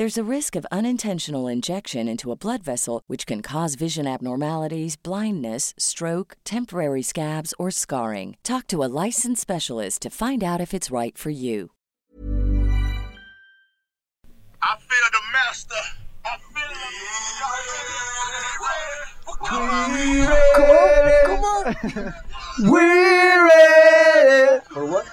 [0.00, 4.96] There's a risk of unintentional injection into a blood vessel, which can cause vision abnormalities,
[4.96, 8.38] blindness, stroke, temporary scabs, or scarring.
[8.42, 11.72] Talk to a licensed specialist to find out if it's right for you.
[14.62, 15.84] I feel the master.
[16.24, 16.70] I feel
[21.92, 22.14] the
[22.70, 25.04] We're ready For what?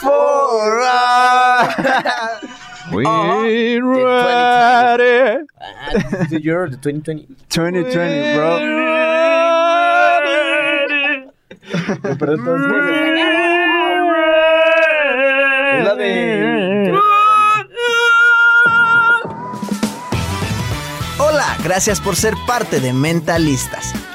[0.00, 2.64] for a...
[2.92, 3.04] We're
[3.80, 3.80] ready.
[5.56, 7.26] Ah, the year the 2020.
[7.48, 8.58] 2020, bro.
[12.18, 12.72] Pero entonces.
[15.78, 16.98] Es la de.
[21.18, 23.94] Hola, gracias por ser parte de Mentalistas.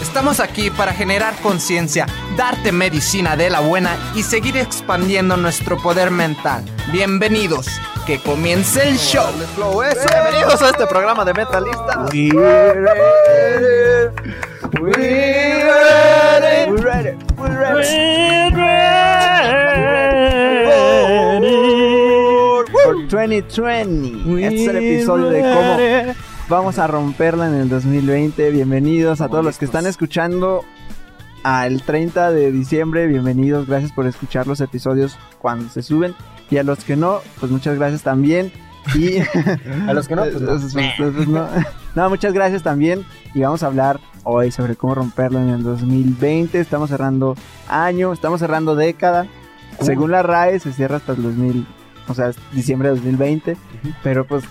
[0.00, 2.06] Estamos aquí para generar conciencia,
[2.36, 6.64] darte medicina de la buena y seguir expandiendo nuestro poder mental.
[6.90, 7.66] Bienvenidos,
[8.06, 9.26] que comience el show.
[9.58, 12.06] Bienvenidos a este programa de Metalista.
[22.72, 24.46] Por 2020.
[24.46, 25.76] Este es el episodio de cómo
[26.50, 28.50] vamos a romperla en el 2020.
[28.50, 30.64] Bienvenidos a todos los que están escuchando
[31.44, 33.06] al 30 de diciembre.
[33.06, 36.12] Bienvenidos, gracias por escuchar los episodios cuando se suben.
[36.50, 38.50] Y a los que no, pues muchas gracias también.
[38.96, 39.18] Y
[39.88, 40.48] A los que no, pues no.
[40.58, 41.46] Pues, pues, pues, no.
[41.94, 43.06] No, muchas gracias también.
[43.32, 46.58] Y vamos a hablar hoy sobre cómo romperlo en el 2020.
[46.58, 47.36] Estamos cerrando
[47.68, 49.28] año, estamos cerrando década.
[49.80, 51.64] Según la RAE se cierra hasta el 2000,
[52.08, 53.56] o sea, diciembre de 2020.
[54.02, 54.42] Pero pues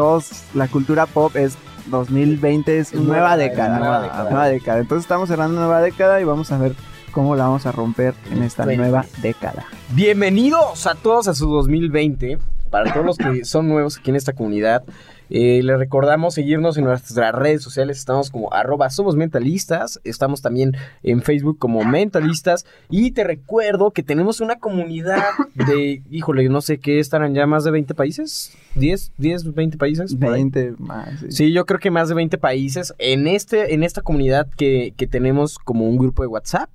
[0.00, 3.78] todos, la cultura pop es 2020, es Es nueva, nueva, década.
[3.78, 4.46] nueva nueva década.
[4.46, 4.78] década.
[4.80, 6.72] Entonces estamos cerrando nueva década y vamos a ver
[7.12, 8.82] cómo la vamos a romper en esta 20.
[8.82, 9.66] nueva década.
[9.90, 12.38] Bienvenidos a todos a su 2020.
[12.70, 14.84] Para todos los que son nuevos aquí en esta comunidad,
[15.30, 17.98] eh, les recordamos seguirnos en nuestras redes sociales.
[17.98, 20.00] Estamos como arroba somos mentalistas.
[20.02, 22.66] Estamos también en Facebook como mentalistas.
[22.90, 25.22] Y te recuerdo que tenemos una comunidad
[25.54, 28.52] de, híjole, no sé qué, estarán ya más de 20 países.
[28.74, 29.12] ¿10?
[29.18, 30.14] ¿10, 20 países?
[30.14, 30.42] por ahí.
[30.42, 31.20] 20 más.
[31.20, 31.26] sí.
[31.30, 35.06] Sí, yo creo que más de 20 países en este en esta comunidad que, que
[35.06, 36.70] tenemos como un grupo de WhatsApp.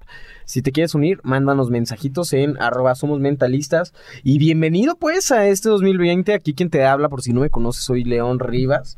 [0.46, 3.94] Si te quieres unir, mándanos mensajitos en arroba somos mentalistas.
[4.24, 6.34] Y bienvenido pues a este 2020.
[6.34, 8.98] Aquí quien te habla, por si no me conoces, soy León Rivas.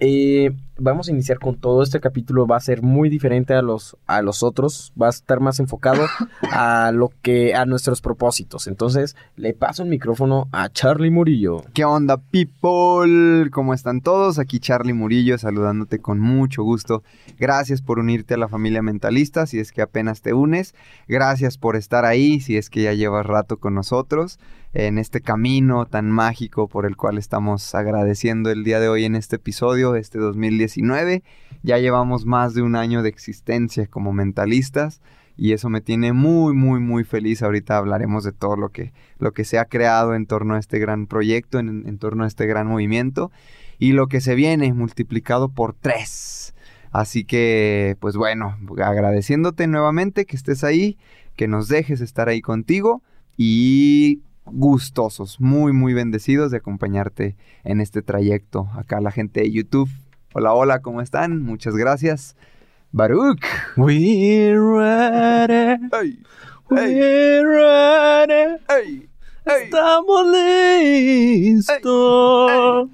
[0.00, 1.82] Eh, vamos a iniciar con todo.
[1.82, 4.92] Este capítulo va a ser muy diferente a los, a los otros.
[5.00, 6.06] Va a estar más enfocado
[6.52, 8.66] a lo que, a nuestros propósitos.
[8.66, 11.62] Entonces, le paso el micrófono a Charlie Murillo.
[11.74, 13.50] ¿Qué onda, people?
[13.50, 14.38] ¿Cómo están todos?
[14.38, 17.02] Aquí Charlie Murillo saludándote con mucho gusto.
[17.38, 20.74] Gracias por unirte a la familia mentalista si es que apenas te unes.
[21.06, 24.38] Gracias por estar ahí si es que ya llevas rato con nosotros
[24.72, 29.16] en este camino tan mágico por el cual estamos agradeciendo el día de hoy en
[29.16, 30.69] este episodio, este 2019.
[31.62, 35.00] Ya llevamos más de un año de existencia como mentalistas
[35.36, 37.42] y eso me tiene muy muy muy feliz.
[37.42, 40.78] Ahorita hablaremos de todo lo que lo que se ha creado en torno a este
[40.78, 43.30] gran proyecto, en, en torno a este gran movimiento
[43.78, 46.54] y lo que se viene multiplicado por tres.
[46.92, 50.98] Así que, pues bueno, agradeciéndote nuevamente que estés ahí,
[51.36, 53.02] que nos dejes estar ahí contigo
[53.36, 58.68] y gustosos, muy, muy bendecidos de acompañarte en este trayecto.
[58.74, 59.88] Acá la gente de YouTube.
[60.32, 61.42] Hola, hola, ¿cómo están?
[61.42, 62.36] Muchas gracias.
[62.92, 63.40] Baruch.
[63.76, 66.22] We ready, Hey,
[66.68, 69.08] we ready, hey,
[69.44, 69.62] hey.
[69.64, 70.26] estamos
[71.50, 72.90] listos.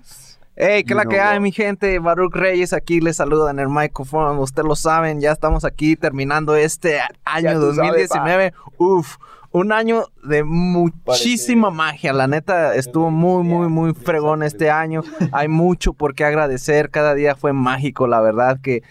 [0.56, 1.98] Hey, ¿qué la No, que hay, mi gente?
[1.98, 4.40] Baruch Reyes aquí les saluda en el micrófono.
[4.40, 8.54] Ustedes lo saben, ya estamos aquí terminando este año tú sabes, 2019.
[8.78, 9.16] Uf,
[9.56, 12.12] un año de muchísima magia.
[12.12, 15.02] La neta, estuvo muy, muy, muy fregón este año.
[15.32, 16.90] Hay mucho por qué agradecer.
[16.90, 18.82] Cada día fue mágico, la verdad que...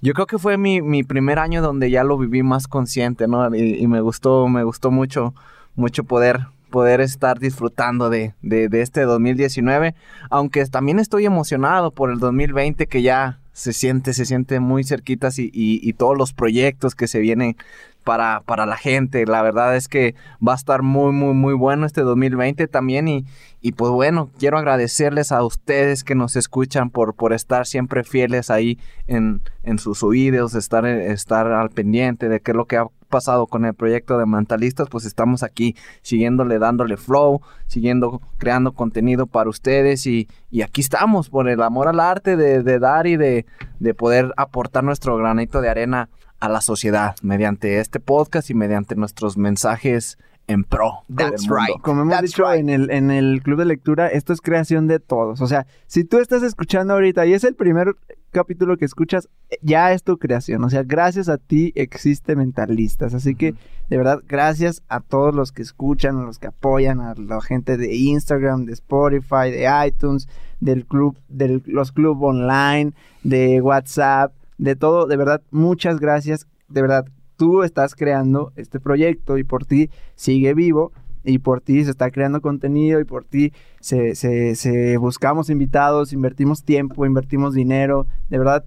[0.00, 3.54] Yo creo que fue mi, mi primer año donde ya lo viví más consciente, ¿no?
[3.54, 5.34] Y, y me gustó, me gustó mucho,
[5.76, 9.94] mucho poder, poder estar disfrutando de, de, de este 2019.
[10.30, 15.38] Aunque también estoy emocionado por el 2020 que ya se siente, se siente muy cerquitas
[15.38, 17.56] y, y, y todos los proyectos que se vienen
[18.02, 19.24] para, para la gente.
[19.26, 20.14] La verdad es que
[20.46, 23.08] va a estar muy, muy, muy bueno este 2020 también.
[23.08, 23.24] Y,
[23.60, 28.50] y pues bueno, quiero agradecerles a ustedes que nos escuchan por, por estar siempre fieles
[28.50, 32.86] ahí en, en sus oídos, estar, estar al pendiente de qué es lo que ha
[33.12, 39.26] pasado con el proyecto de Mentalistas, pues estamos aquí siguiéndole, dándole flow, siguiendo creando contenido
[39.26, 43.16] para ustedes y, y aquí estamos por el amor al arte de, de dar y
[43.16, 43.46] de,
[43.78, 46.08] de poder aportar nuestro granito de arena
[46.42, 50.18] a la sociedad mediante este podcast y mediante nuestros mensajes
[50.48, 51.04] en pro.
[51.14, 51.80] That's right.
[51.82, 52.58] Como hemos That's dicho right.
[52.58, 55.40] en, el, en el club de lectura, esto es creación de todos.
[55.40, 57.94] O sea, si tú estás escuchando ahorita y es el primer
[58.32, 59.28] capítulo que escuchas,
[59.60, 60.64] ya es tu creación.
[60.64, 63.14] O sea, gracias a ti existe Mentalistas.
[63.14, 63.54] Así que,
[63.88, 67.76] de verdad, gracias a todos los que escuchan, a los que apoyan, a la gente
[67.76, 70.28] de Instagram, de Spotify, de iTunes,
[70.58, 75.06] del club, de los club online, de WhatsApp, de todo.
[75.06, 76.46] De verdad, muchas gracias.
[76.68, 77.06] De verdad,
[77.36, 80.92] tú estás creando este proyecto y por ti sigue vivo
[81.24, 86.12] y por ti se está creando contenido y por ti se, se- se buscamos invitados,
[86.12, 88.06] invertimos tiempo, invertimos dinero.
[88.28, 88.64] De verdad,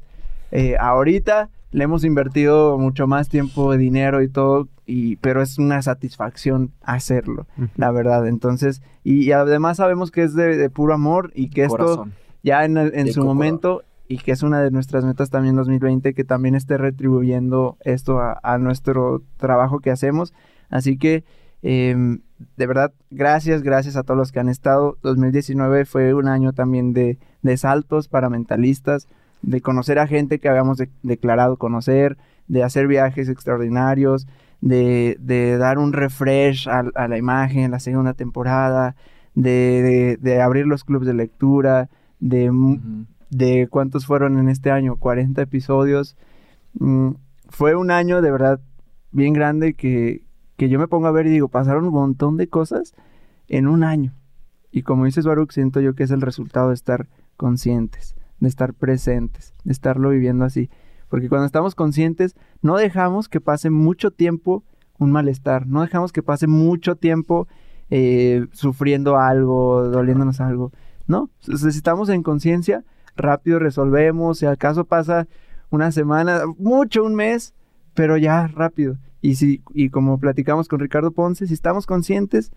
[0.51, 5.81] eh, ahorita le hemos invertido mucho más tiempo, dinero y todo, y, pero es una
[5.81, 8.27] satisfacción hacerlo, la verdad.
[8.27, 12.03] Entonces, y, y además sabemos que es de, de puro amor y que esto
[12.43, 15.55] ya en, el- en De su momento y que es una de nuestras metas también
[15.55, 20.33] 2020 que también esté retribuyendo esto a, nuestro trabajo que hacemos
[20.69, 21.23] así que
[21.61, 22.19] em,
[22.57, 26.93] de verdad gracias gracias a todos los que han estado 2019 fue un año también
[26.93, 29.07] de, de saltos para mentalistas
[29.41, 32.17] de conocer a gente que habíamos de- declarado conocer
[32.47, 34.27] de hacer viajes extraordinarios
[34.61, 38.95] de, de dar un refresh a, la imagen la segunda temporada
[39.35, 42.49] de, abrir los clubes de lectura de.
[43.29, 46.17] De cuántos fueron en este año, 40 episodios.
[46.73, 47.11] Mm,
[47.49, 48.59] fue un año de verdad
[49.11, 50.23] bien grande que,
[50.57, 52.93] que yo me pongo a ver y digo, pasaron un montón de cosas
[53.47, 54.13] en un año.
[54.71, 57.07] Y como dices, Baruch, siento yo que es el resultado de estar
[57.37, 60.69] conscientes, de estar presentes, de estarlo viviendo así.
[61.07, 64.63] Porque cuando estamos conscientes, no dejamos que pase mucho tiempo
[64.97, 67.47] un malestar, no dejamos que pase mucho tiempo
[67.89, 70.71] eh, sufriendo algo, doliéndonos algo.
[71.07, 72.83] No, si estamos en conciencia,
[73.15, 75.27] rápido resolvemos, si acaso pasa
[75.69, 77.53] una semana, mucho un mes,
[77.93, 78.97] pero ya rápido.
[79.21, 82.51] Y si y como platicamos con Ricardo Ponce, si estamos conscientes,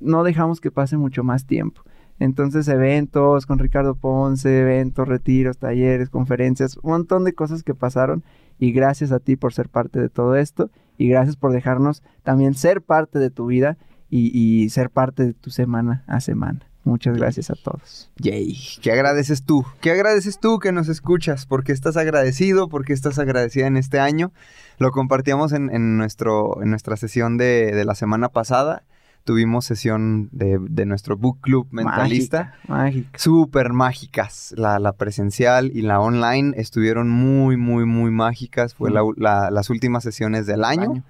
[0.00, 1.82] no dejamos que pase mucho más tiempo.
[2.18, 8.22] Entonces, eventos con Ricardo Ponce, eventos, retiros, talleres, conferencias, un montón de cosas que pasaron.
[8.58, 10.70] Y gracias a ti por ser parte de todo esto.
[10.96, 13.76] Y gracias por dejarnos también ser parte de tu vida
[14.10, 16.60] y, y ser parte de tu semana a semana.
[16.84, 18.10] Muchas gracias a todos.
[18.18, 18.58] Yay.
[18.82, 19.64] ¿Qué agradeces tú?
[19.80, 21.46] ¿Qué agradeces tú que nos escuchas?
[21.46, 22.68] ¿Por qué estás agradecido?
[22.68, 24.32] ¿Por qué estás agradecida en este año?
[24.78, 28.82] Lo compartíamos en, en nuestro, en nuestra sesión de, de la semana pasada.
[29.24, 32.56] Tuvimos sesión de, de nuestro book club mentalista.
[32.68, 33.18] Mágica, mágica.
[33.18, 34.52] Súper mágicas.
[34.58, 38.74] La, la presencial y la online estuvieron muy, muy, muy mágicas.
[38.74, 41.02] Fue la- la- las últimas sesiones del año,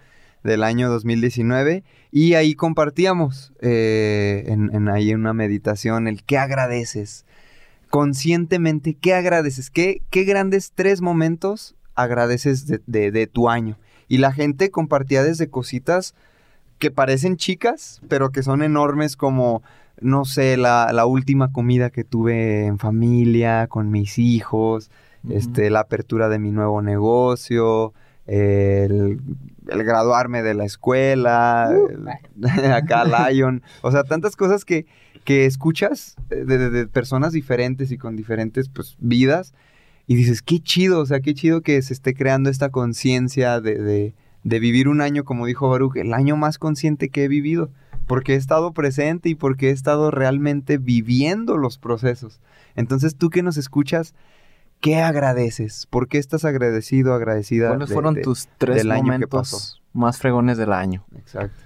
[0.44, 1.82] del año 2019.
[2.12, 7.24] Y ahí compartíamos eh, en, en ahí una meditación el qué agradeces.
[7.90, 9.70] Conscientemente, ¿qué agradeces?
[9.70, 13.78] ¿Qué, qué grandes tres momentos agradeces de, de- de tu año?
[14.08, 16.14] Y la gente compartía desde cositas
[16.78, 19.62] que parecen chicas, pero que son enormes como
[20.00, 24.90] no sé, la, la última comida que tuve en familia, con mis hijos,
[25.30, 27.94] este, la apertura de mi nuevo negocio,
[28.26, 29.20] el,
[29.66, 32.08] graduarme de la escuela, el-
[32.72, 34.86] acá Lion, o sea, tantas cosas que,
[35.24, 39.54] que escuchas de personas diferentes y con diferentes pues, vidas
[40.06, 43.76] y dices, qué chido, o sea, qué chido que se esté creando esta conciencia de,
[43.78, 47.70] de- de vivir un año, como dijo Baruch, el año más consciente que he vivido,
[48.06, 52.40] porque he estado presente y porque he estado realmente viviendo los procesos.
[52.76, 54.14] Entonces, tú que nos escuchas,
[54.84, 55.86] ¿qué agradeces?
[55.88, 57.68] ¿Por qué estás agradecido, agradecida?
[57.68, 59.56] ¿Cuáles de- fueron de- tus tres del año que pasó?
[59.56, 61.04] momentos más fregones del año?
[61.16, 61.56] Exacto.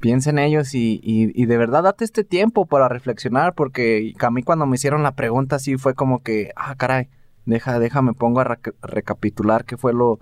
[0.00, 4.30] Piensa en ellos y, y- y de verdad date este tiempo para reflexionar, porque a
[4.32, 7.08] mí cuando me hicieron la pregunta sí fue como que, ah, caray,
[7.44, 10.18] deja, déjame pongo a reca- recapitular qué fue lo,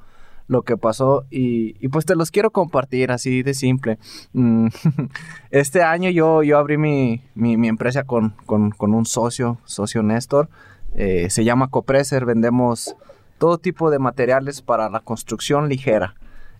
[0.46, 3.98] lo que pasó y, y pues te los quiero compartir así de simple.
[4.34, 4.66] Mm,
[5.50, 10.02] este año yo, yo abrí mi, mi, mi empresa con, con, con un socio, socio
[10.02, 10.50] Néstor,
[10.94, 12.96] eh, se llama Copreser, vendemos
[13.38, 16.14] todo tipo de materiales para la construcción ligera.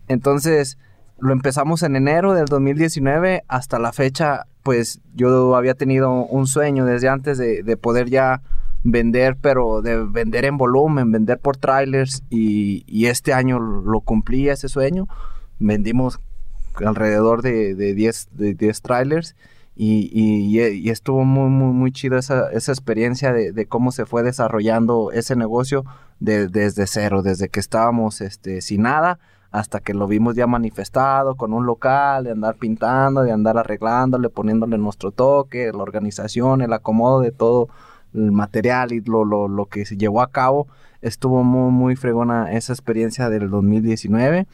[0.09, 0.79] Entonces,
[1.19, 6.85] lo empezamos en enero del 2019 hasta la fecha, pues yo había tenido un sueño
[6.85, 8.43] desde antes de, de poder ya
[8.85, 14.69] vender, pero de vender en volumen, vender por trailers y, este año lo cumplí ese
[14.69, 15.09] sueño.
[15.59, 16.21] Vendimos
[16.75, 19.37] alrededor de, de 10, de 10 trailers
[19.77, 24.07] y, y- y estuvo muy, muy, muy chido esa, esa experiencia de, de cómo se
[24.07, 25.85] fue desarrollando ese negocio
[26.21, 29.19] de- desde cero, desde que estábamos este, sin nada
[29.51, 34.29] hasta que lo vimos ya manifestado con un local, de andar pintando, de andar arreglándole,
[34.29, 37.69] poniéndole nuestro toque, la organización, el acomodo de todo
[38.15, 40.69] el material y lo, lo, lo que se llevó a cabo.
[41.03, 44.47] Estuvo muy, muy fregona esa experiencia del 2019.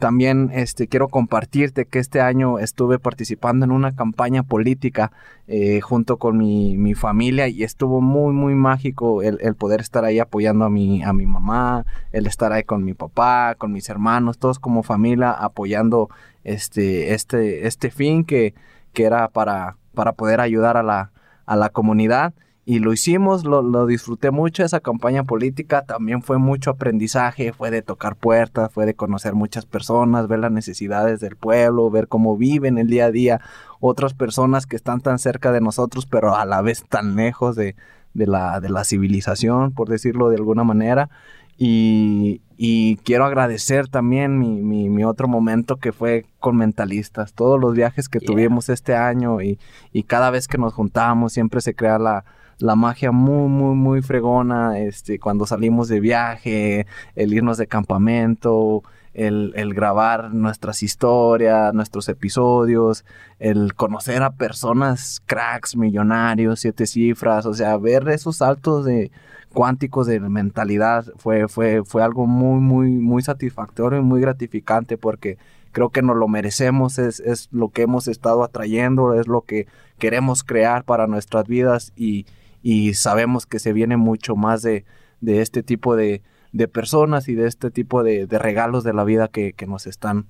[0.00, 5.12] También este, quiero compartirte que este año estuve participando en una campaña política
[5.46, 10.04] eh, junto con mi, mi familia y estuvo muy, muy mágico el, el poder estar
[10.04, 13.88] ahí apoyando a mi, a mi mamá, el estar ahí con mi papá, con mis
[13.88, 16.08] hermanos, todos como familia apoyando
[16.42, 18.54] este, este, este fin que,
[18.92, 21.12] que era para, para poder ayudar a la,
[21.46, 22.34] a la comunidad.
[22.64, 27.72] Y lo hicimos, lo, lo disfruté mucho esa campaña política, también fue mucho aprendizaje, fue
[27.72, 32.36] de tocar puertas, fue de conocer muchas personas, ver las necesidades del pueblo, ver cómo
[32.36, 33.40] viven el día a día
[33.80, 37.74] otras personas que están tan cerca de nosotros, pero a la vez tan lejos de,
[38.14, 41.10] de la, de la civilización, por decirlo de alguna manera.
[41.58, 47.60] Y, y quiero agradecer también mi, mi, mi otro momento que fue con mentalistas, todos
[47.60, 49.58] los viajes que tuvimos este año y,
[49.92, 52.24] y cada vez que nos juntamos siempre se crea la,
[52.62, 58.84] la magia muy, muy, muy fregona, este, cuando salimos de viaje, el irnos de campamento,
[59.14, 63.04] el, el grabar nuestras historias, nuestros episodios,
[63.40, 69.10] el conocer a personas cracks, millonarios, siete cifras, o sea, ver esos saltos de
[69.52, 75.36] cuánticos de mentalidad fue, fue, fue algo muy, muy, muy satisfactorio y muy gratificante porque
[75.72, 79.66] creo que nos lo merecemos, es, es lo que hemos estado atrayendo, es lo que
[79.98, 82.24] queremos crear para nuestras vidas y,
[82.62, 84.84] y sabemos que se viene mucho más de,
[85.20, 89.04] de este tipo de, de personas y de este tipo de, de regalos de la
[89.04, 90.26] vida que, que nos están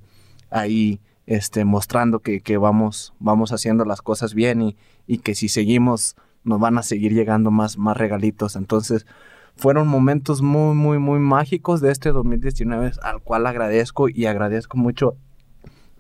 [0.51, 5.49] ahí este, mostrando que, que vamos, vamos haciendo las cosas bien y, y que si
[5.49, 8.57] seguimos nos van a seguir llegando más, más regalitos.
[8.57, 9.07] Entonces,
[9.55, 15.17] fueron momentos muy, muy, muy mágicos de este 2019 al cual agradezco y agradezco mucho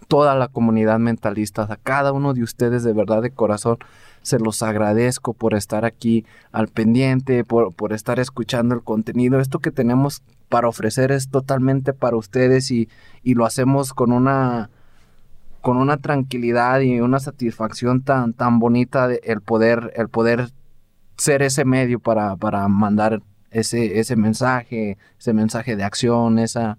[0.08, 3.78] toda la comunidad mentalista, a cada uno de ustedes de verdad de corazón.
[4.22, 9.40] Se los agradezco por estar aquí al pendiente, por, por estar escuchando el contenido.
[9.40, 12.88] Esto que tenemos para ofrecer es totalmente para ustedes y,
[13.22, 14.70] y lo hacemos con una,
[15.60, 20.50] con una tranquilidad y una satisfacción tan, tan bonita de el poder, el poder
[21.16, 26.78] ser ese medio para, para mandar ese, ese mensaje, ese mensaje de acción, esa,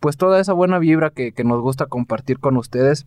[0.00, 3.06] pues toda esa buena vibra que, que nos gusta compartir con ustedes.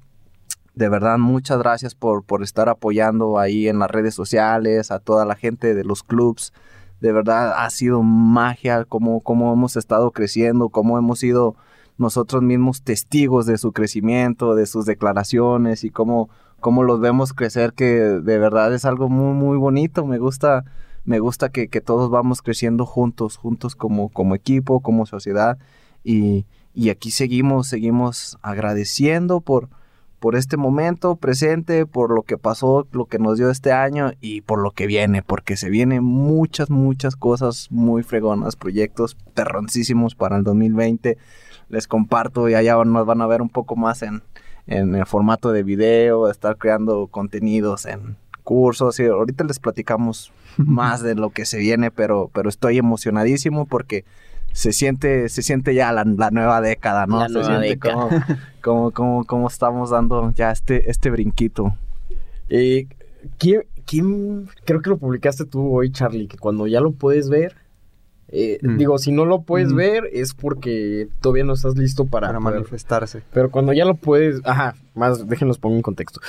[0.77, 5.25] De verdad, muchas gracias por, por estar apoyando ahí en las redes sociales, a toda
[5.25, 6.53] la gente de los clubs.
[7.01, 11.55] De verdad, ha sido magia cómo, cómo hemos estado creciendo, cómo hemos sido
[11.97, 16.29] nosotros mismos testigos de su crecimiento, de sus declaraciones y cómo,
[16.59, 20.05] cómo los vemos crecer, que de verdad es algo muy, muy bonito.
[20.05, 20.63] Me gusta,
[21.05, 25.57] me gusta que, que todos vamos creciendo juntos, juntos como, como equipo, como sociedad.
[26.03, 29.69] Y, y aquí seguimos, seguimos agradeciendo por,
[30.19, 34.41] por este momento presente, por lo que pasó, lo que nos dio este año y
[34.41, 40.37] por lo que viene, porque se vienen muchas, muchas cosas muy fregonas, proyectos perroncísimos para
[40.37, 41.17] el 2020
[41.69, 44.21] les comparto y allá nos van a ver un poco más en,
[44.67, 51.01] en el formato de video, estar creando contenidos en cursos y ahorita les platicamos más
[51.01, 54.05] de lo que se viene, pero, pero estoy emocionadísimo porque
[54.53, 57.19] se siente, se siente ya la, la nueva década, ¿no?
[57.19, 57.93] La se nueva siente década.
[57.95, 58.09] Como,
[58.61, 61.73] como, como, como estamos dando ya este, este brinquito.
[62.49, 62.87] Eh,
[63.37, 67.55] ¿quién, quién- creo que lo publicaste tú hoy, Charlie, que cuando ya lo puedes ver,
[68.29, 68.75] Eh, Mm.
[68.77, 69.75] Digo, si no lo puedes Mm.
[69.77, 73.21] ver es porque todavía no estás listo para, Para poder- manifestarse.
[73.31, 76.19] Pero cuando ya lo puedes, ajá, más déjenlos pongo en contexto.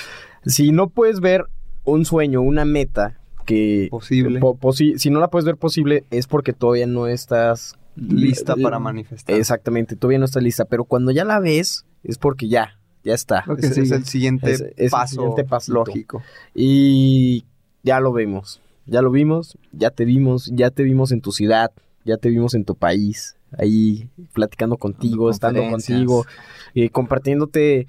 [0.46, 1.46] Si no puedes ver
[1.82, 4.38] un sueño, una meta que Posible.
[4.38, 8.62] po- posi- si no la puedes ver posible es porque todavía no estás Lista l-
[8.62, 9.36] para manifestar.
[9.36, 13.44] Exactamente, todavía no está lista, pero cuando ya la ves es porque ya, ya está.
[13.58, 16.22] Ese es el siguiente Es- es el paso siguiente lógico.
[16.54, 17.44] Y
[17.82, 21.70] ya lo vemos, ya lo vimos, ya te vimos, ya te vimos en tu ciudad,
[22.04, 26.24] ya te vimos en tu país, ahí platicando contigo, estando contigo,
[26.74, 27.86] eh, compartiéndote,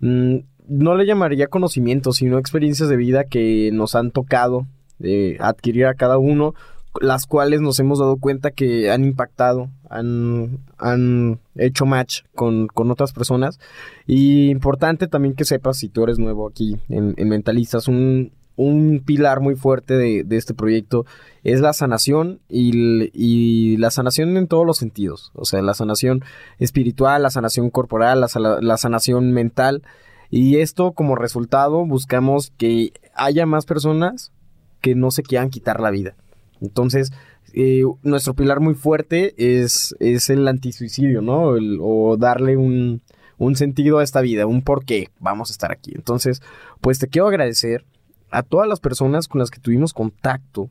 [0.00, 4.66] mm, no le llamaría conocimiento, sino experiencias de vida que nos han tocado
[5.00, 6.54] eh, adquirir a cada uno,
[7.00, 12.90] las cuales nos hemos dado cuenta que han impactado, han, han hecho match con, con
[12.90, 13.58] otras personas.
[14.06, 19.02] Y importante también que sepas, si tú eres nuevo aquí en, en Mentalistas, un, un
[19.04, 21.06] pilar muy fuerte de, este proyecto
[21.42, 25.32] es la sanación y, la sanación en todos los sentidos.
[25.34, 26.24] O sea, la sanación
[26.58, 28.28] espiritual, la sanación corporal, la,
[28.60, 29.82] la sanación mental.
[30.30, 34.32] Y esto como resultado buscamos que haya más personas
[34.80, 36.14] que no se quieran quitar la vida.
[36.64, 37.12] Entonces,
[37.52, 41.56] eh, nuestro pilar muy fuerte es, es el antisuicidio, ¿no?
[41.56, 43.02] El- o darle un,
[43.38, 45.92] un sentido a esta vida, un por qué vamos a estar aquí.
[45.94, 46.42] Entonces,
[46.80, 47.84] pues te quiero agradecer
[48.30, 50.68] a todas las personas con las que tuvimos contacto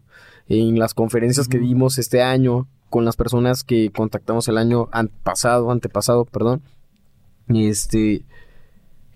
[0.49, 4.89] en las conferencias que dimos este año, con las personas que contactamos el año
[5.23, 6.61] pasado, antepasado, perdón.
[7.47, 8.23] Este,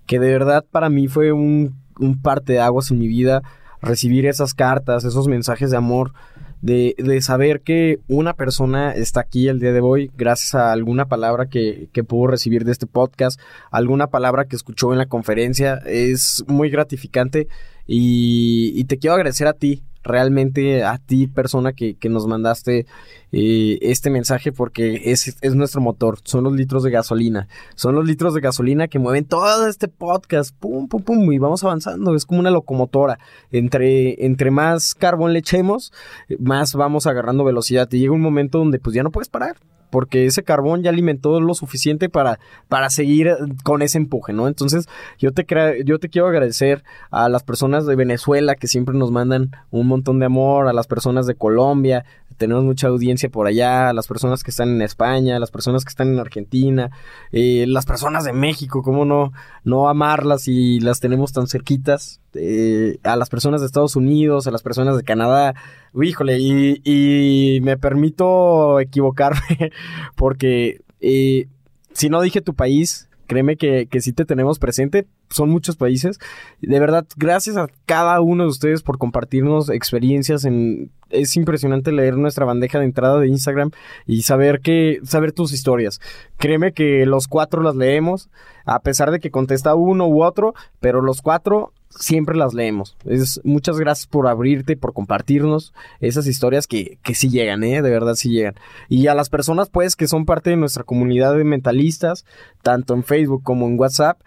[0.05, 3.43] que de verdad para mí fue un, un parte de aguas en mi vida
[3.81, 6.13] recibir esas cartas, esos mensajes de amor,
[6.61, 11.07] de, de saber que una persona está aquí el día de hoy gracias a alguna
[11.07, 13.39] palabra que, que pudo recibir de este podcast,
[13.71, 17.47] alguna palabra que escuchó en la conferencia, es muy gratificante
[17.85, 22.85] y, y te quiero agradecer a ti, realmente a ti persona que, nos mandaste
[23.31, 28.05] eh, este mensaje porque es, es nuestro motor, son los litros de gasolina, son los
[28.05, 32.25] litros de gasolina que mueven todo este podcast, pum, pum, pum, y vamos avanzando, es
[32.25, 33.19] como una locomotora,
[33.51, 35.91] entre, entre más carbón le echemos,
[36.39, 39.57] más vamos agarrando velocidad y llega un momento donde pues ya no puedes parar.
[39.89, 44.47] Porque ese carbón ya alimentó lo suficiente para, para seguir con ese empuje, ¿no?
[44.47, 45.45] Entonces, yo te,
[45.85, 50.19] yo te quiero agradecer a las personas de Venezuela que siempre nos mandan un montón
[50.19, 52.05] de amor, a las personas de Colombia,
[52.37, 56.13] tenemos mucha audiencia por allá, las personas que están en España, las personas que están
[56.13, 56.91] en Argentina,
[57.31, 62.99] eh, las personas de México, cómo no, no amarlas y las tenemos tan cerquitas, eh,
[63.03, 65.55] a las personas de Estados Unidos, a las personas de Canadá,
[65.93, 69.71] híjole, y, y me permito equivocarme
[70.15, 71.47] porque eh,
[71.93, 76.19] si no dije tu país, créeme que, que sí te tenemos presente, son muchos países.
[76.61, 80.91] De verdad, gracias a cada uno de ustedes por compartirnos experiencias en...
[81.09, 83.71] Es impresionante leer nuestra bandeja de entrada de Instagram
[84.05, 84.99] y saber que...
[85.03, 86.01] saber tus historias.
[86.37, 88.29] Créeme que los cuatro las leemos,
[88.65, 92.97] a pesar de que contesta uno u otro, pero los cuatro siempre las leemos.
[93.05, 97.81] Es, muchas gracias por abrirte, por compartirnos esas historias que, que sí llegan, ¿eh?
[97.81, 98.55] De verdad sí llegan.
[98.89, 102.25] Y a las personas, pues, que son parte de nuestra comunidad de mentalistas,
[102.61, 104.19] tanto en Facebook como en WhatsApp,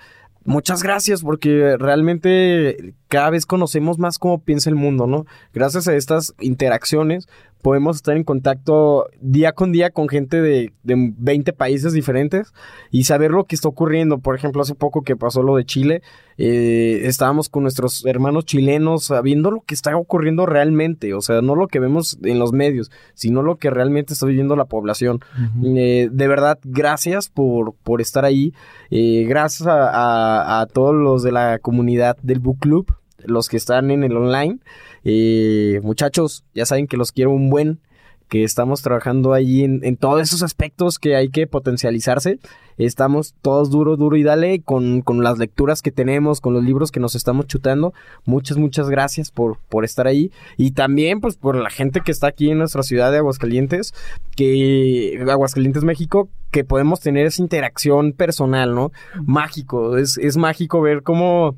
[0.44, 5.27] muchas gracias porque realmente cada vez conocemos más cómo piensa el mundo, ¿no?
[5.53, 7.29] Gracias a estas interacciones
[7.62, 12.53] podemos estar en contacto día con día con gente de, de 20 países diferentes
[12.90, 14.18] y saber lo que está ocurriendo.
[14.18, 16.03] Por ejemplo, hace poco que pasó lo de Chile,
[16.38, 21.55] eh, estábamos con nuestros hermanos chilenos sabiendo lo que está ocurriendo realmente, o sea, no
[21.55, 25.20] lo que vemos en los medios, sino lo que realmente está viviendo la población.
[25.64, 28.55] Eh, de verdad, gracias por, por estar ahí.
[28.90, 32.92] Eh, gracias a, a- a todos los de la comunidad del Book Club,
[33.24, 34.59] los que están en el online.
[35.04, 37.80] Eh, muchachos, ya saben que los quiero un buen,
[38.28, 42.38] que estamos trabajando ahí en, en todos esos aspectos que hay que potencializarse.
[42.78, 46.92] Estamos todos duro, duro y dale con, con las lecturas que tenemos, con los libros
[46.92, 47.92] que nos estamos chutando.
[48.24, 50.30] Muchas, muchas gracias por, por estar ahí.
[50.56, 53.92] Y también, pues, por la gente que está aquí en nuestra ciudad de Aguascalientes,
[54.37, 58.92] que Aguascalientes, México, que podemos tener esa interacción personal, ¿no?
[59.26, 59.98] Mágico.
[59.98, 61.56] Es, es mágico ver cómo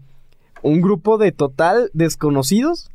[0.62, 2.90] un grupo de total desconocidos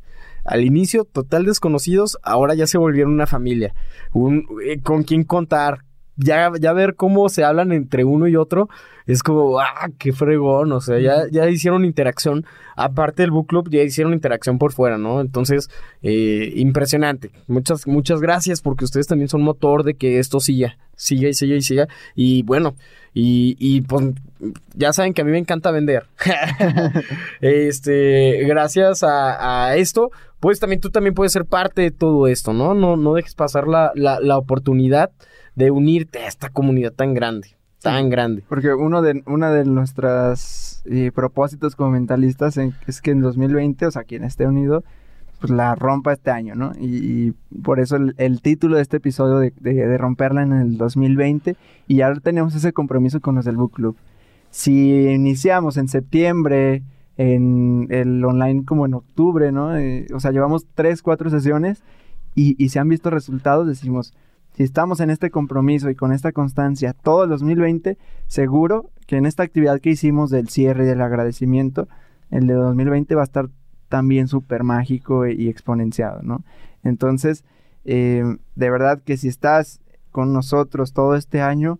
[0.48, 3.74] al inicio total desconocidos, ahora ya se volvieron una familia,
[4.12, 5.84] un, eh, con quien contar,
[6.18, 8.68] ya, ya ver cómo se hablan entre uno y otro,
[9.06, 12.44] es como, ah, qué fregón, o sea, ya, ya hicieron interacción,
[12.76, 15.20] aparte del book club, ya hicieron interacción por fuera, ¿no?
[15.20, 15.70] Entonces,
[16.02, 21.28] eh, impresionante, muchas, muchas gracias, porque ustedes también son motor de que esto siga, siga
[21.28, 22.74] y siga y siga, y bueno,
[23.14, 24.08] y, y pues
[24.74, 26.06] ya saben que a mí me encanta vender.
[27.40, 32.52] este, gracias a, a esto, pues también tú también puedes ser parte de todo esto,
[32.52, 32.74] ¿no?
[32.74, 35.10] No, no dejes pasar la, la, la oportunidad
[35.58, 37.48] de unirte a esta comunidad tan grande,
[37.82, 38.42] tan grande.
[38.48, 43.86] Porque uno de, una de nuestras eh, propósitos como mentalistas en- es que en 2020,
[43.86, 44.84] o sea, quien esté unido,
[45.40, 46.72] pues la rompa este año, ¿no?
[46.80, 46.96] Y,
[47.28, 50.76] y por eso el, el título de este episodio de, de- de romperla en el
[50.78, 53.96] 2020 y ya tenemos ese compromiso con los del Book Club.
[54.50, 56.82] Si iniciamos en septiembre,
[57.16, 59.76] en el online como en octubre, ¿no?
[59.76, 61.82] Eh, o sea, llevamos tres, cuatro sesiones
[62.34, 64.14] y, y se han visto resultados, decimos,
[64.58, 69.24] si estamos en este compromiso y con esta constancia todo el 2020, seguro que en
[69.24, 71.86] esta actividad que hicimos del cierre y del agradecimiento,
[72.32, 73.50] el de 2020 va a estar
[73.88, 76.42] también súper mágico e- y exponenciado, ¿no?
[76.82, 77.44] Entonces,
[77.84, 78.24] eh,
[78.56, 81.78] de verdad que si estás con nosotros todo este año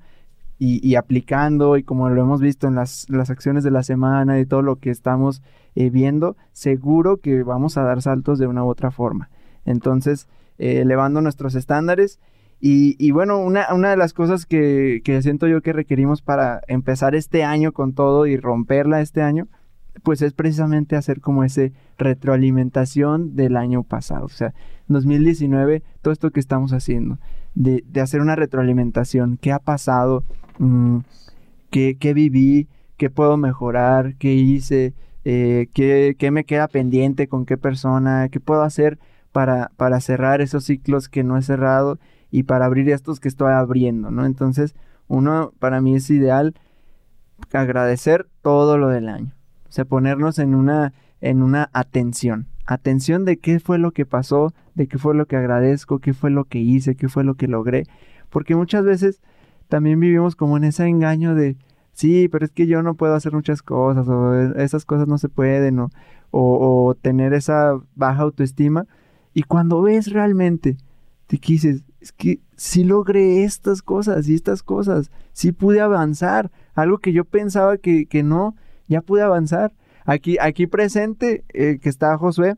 [0.60, 4.46] y, aplicando y como lo hemos visto en las, las acciones de la semana y
[4.46, 5.42] todo lo que estamos
[5.74, 9.30] eh, viendo, seguro que vamos a dar saltos de una u otra forma.
[9.64, 12.20] Entonces, eh, elevando nuestros estándares
[12.60, 17.14] y, bueno, una, una de las cosas que, que siento yo que requerimos para empezar
[17.14, 19.46] este año con todo y romperla este año,
[20.02, 24.26] pues es precisamente hacer como ese retroalimentación del año pasado.
[24.26, 24.54] O sea,
[24.88, 27.18] 2019, todo esto que estamos haciendo,
[27.54, 30.24] de, de hacer una retroalimentación, qué ha pasado,
[30.58, 31.00] Mm,
[31.70, 34.94] qué, qué viví, qué puedo mejorar, qué hice,
[35.24, 38.98] eh, qué, qué me queda pendiente, con qué persona, qué puedo hacer
[39.32, 41.98] para, para cerrar esos ciclos que no he cerrado
[42.30, 44.26] y para abrir estos que estoy abriendo, ¿no?
[44.26, 44.74] Entonces,
[45.06, 46.54] uno, para mí es ideal
[47.52, 49.32] agradecer todo lo del año.
[49.68, 52.46] O sea, ponernos en una, en una atención.
[52.66, 56.30] Atención de qué fue lo que pasó, de qué fue lo que agradezco, qué fue
[56.30, 57.84] lo que hice, qué fue lo que logré.
[58.30, 59.20] Porque muchas veces
[59.68, 61.56] también vivimos como en ese engaño de,
[61.92, 65.18] sí, pero es que yo no puedo hacer muchas cosas, o "E- esas cosas no
[65.18, 65.90] se pueden, o,
[66.30, 68.86] o, tener esa baja autoestima.
[69.32, 70.76] Y cuando ves realmente,
[71.26, 77.12] te quises, que sí logré estas cosas y estas cosas, sí pude avanzar, algo que
[77.12, 78.54] yo pensaba que, que no,
[78.88, 79.72] ya pude avanzar.
[80.04, 82.56] Aquí, aquí presente, eh, que está Josué,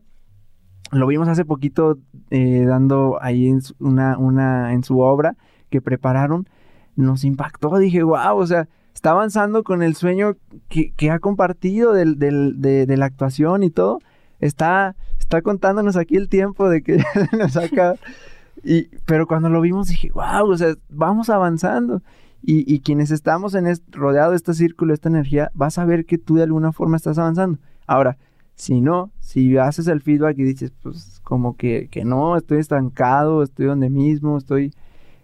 [0.91, 1.97] lo vimos hace poquito
[2.29, 5.35] eh, dando ahí en su, una, una, en su obra
[5.69, 6.47] que prepararon,
[6.95, 10.35] nos impactó, dije, wow, o sea, está avanzando con el sueño
[10.67, 13.99] que, que ha compartido del, del- de, de la actuación y todo,
[14.39, 17.01] está, está contándonos aquí el tiempo de que
[17.37, 17.95] nos saca,
[18.63, 22.01] y, pero cuando lo vimos dije, wow, o sea, vamos avanzando.
[22.43, 26.35] Y, quienes estamos en rodeado de este círculo, esta energía, vas a ver que tú
[26.35, 27.59] de alguna forma estás avanzando.
[27.85, 28.17] Ahora,
[28.55, 33.43] si no, si haces el feedback y dices, pues como que, que no, estoy estancado,
[33.43, 34.73] estoy donde mismo, estoy,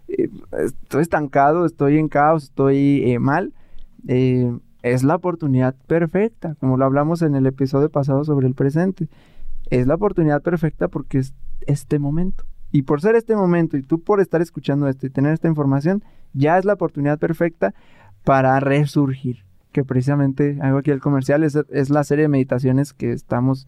[0.06, 3.52] eh, estoy estancado, estoy en caos, estoy eh, mal,
[4.06, 9.08] eh, es la oportunidad perfecta, como lo hablamos en el episodio pasado sobre el presente.
[9.70, 11.34] Es la oportunidad perfecta porque es
[11.66, 12.44] este momento.
[12.70, 16.04] Y por ser este momento y tú por estar escuchando esto y tener esta información,
[16.34, 17.74] ya es la oportunidad perfecta
[18.24, 19.44] para resurgir.
[19.72, 23.66] Que precisamente hago aquí el comercial, es, es la serie de meditaciones que estamos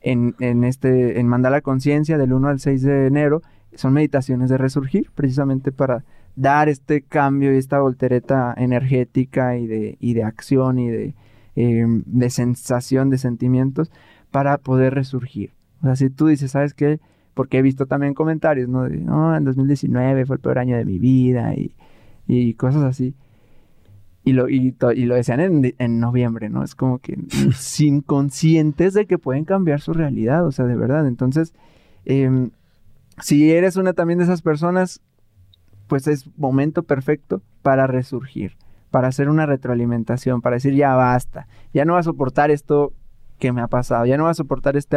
[0.00, 3.42] en, en este, en Mandala Conciencia del 1 al 6 de enero.
[3.74, 6.04] Son meditaciones de resurgir, precisamente para
[6.36, 11.14] dar este cambio y esta voltereta energética y de, y de acción y de,
[11.56, 13.90] eh, de sensación, de sentimientos,
[14.30, 15.52] para poder resurgir.
[15.82, 17.00] O sea, si tú dices, ¿sabes qué?
[17.38, 18.82] Porque he visto también comentarios, ¿no?
[18.82, 21.72] De, no, en 2019 fue el peor año de mi vida y,
[22.26, 23.14] y cosas así.
[24.24, 26.64] Y lo, y, to- y lo decían en, en noviembre, ¿no?
[26.64, 27.16] Es como que
[27.54, 31.06] sin conscientes de que pueden cambiar su realidad, o sea, de verdad.
[31.06, 31.54] Entonces,
[32.04, 32.50] em,
[33.20, 35.00] si eres una también de esas personas,
[35.86, 38.56] pues es momento perfecto para resurgir,
[38.90, 42.92] para hacer una retroalimentación, para decir ya basta, ya no va a soportar esto
[43.38, 44.96] que me ha pasado, ya no va a soportar este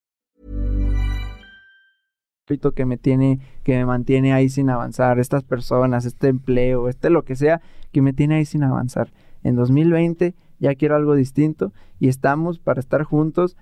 [2.59, 7.23] que me tiene, que me mantiene ahí sin avanzar, estas personas, este empleo, este lo
[7.23, 7.61] que sea,
[7.91, 9.11] que me tiene ahí sin avanzar.
[9.43, 13.57] En 2020 ya quiero algo distinto y estamos para estar juntos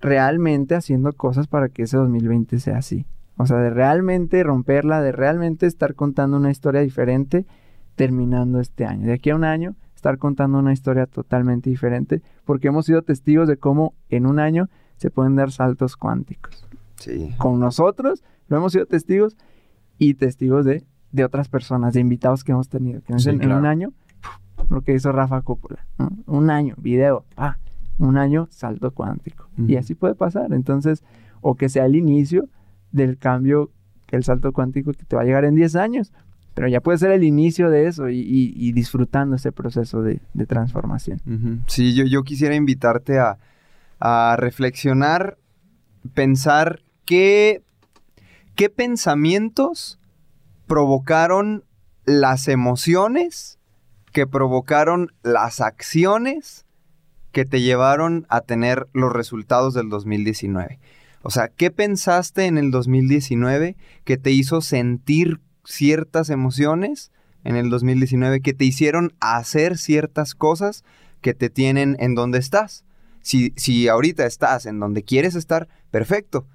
[0.00, 3.06] realmente haciendo cosas para que ese 2020 sea así.
[3.36, 7.46] O sea, de realmente romperla, de realmente estar contando una historia diferente
[7.96, 9.06] terminando este año.
[9.06, 13.48] De aquí a un año, estar contando una historia totalmente diferente, porque hemos sido testigos
[13.48, 16.68] de cómo en un año se pueden dar saltos cuánticos.
[16.96, 17.34] Sí.
[17.38, 19.36] Con nosotros, lo hemos sido testigos
[19.98, 23.00] y testigos de, de otras personas, de invitados que hemos tenido.
[23.02, 23.92] Que en un año,
[24.70, 25.86] lo que hizo Rafa Coppola.
[25.98, 26.10] ¿no?
[26.26, 27.58] Un año, video, ah,
[27.98, 29.48] un año, salto cuántico.
[29.68, 30.52] Y así puede pasar.
[30.52, 31.02] Entonces,
[31.40, 32.48] o que sea el inicio
[32.92, 33.70] del cambio,
[34.10, 36.12] el salto cuántico que te va a llegar en 10 años.
[36.54, 40.20] Pero ya puede ser el inicio de eso y, y- y disfrutando ese proceso de,
[40.34, 41.20] de transformación.
[41.66, 43.38] Sí, yo, yo quisiera invitarte a,
[43.98, 45.36] a reflexionar,
[46.12, 47.62] pensar qué,
[48.54, 49.98] qué pensamientos
[50.66, 51.64] provocaron
[52.04, 53.58] las emociones
[54.12, 56.64] que provocaron las acciones
[57.32, 60.78] que te llevaron a tener los resultados del 2019.
[61.22, 67.10] O sea, ¿qué pensaste en el 2019 que te hizo sentir ciertas emociones
[67.42, 70.84] en el 2019 que te hicieron hacer ciertas cosas
[71.22, 72.84] que te tienen en donde estás?
[73.24, 76.46] Si, si ahorita estás en donde quieres estar, perfecto.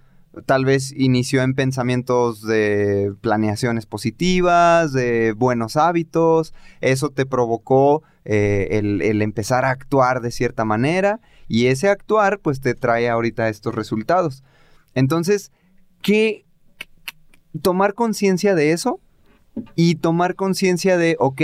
[0.45, 8.67] Tal vez inició en pensamientos de planeaciones positivas, de buenos hábitos, eso te provocó eh,
[8.77, 13.73] el, empezar a actuar de cierta manera y ese actuar pues te trae ahorita estos
[13.73, 14.43] resultados.
[14.93, 15.51] Entonces,
[16.03, 16.45] ¿qué?
[17.63, 18.99] Tomar conciencia de eso
[19.75, 21.41] y tomar conciencia de, ok,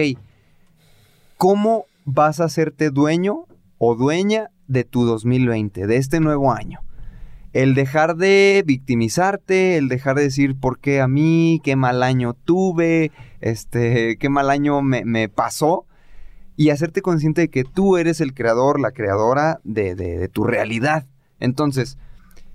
[1.38, 6.80] ¿cómo vas a hacerte dueño o dueña de tu 2020, de este nuevo año?
[7.54, 12.34] El dejar de victimizarte, el dejar de decir por qué a mí, qué mal año
[12.34, 13.12] tuve,
[13.42, 15.86] este, qué mal año me, pasó,
[16.58, 20.44] y hacerte consciente de que tú eres el creador, la creadora de, de- de tu
[20.44, 21.06] realidad.
[21.40, 21.98] Entonces,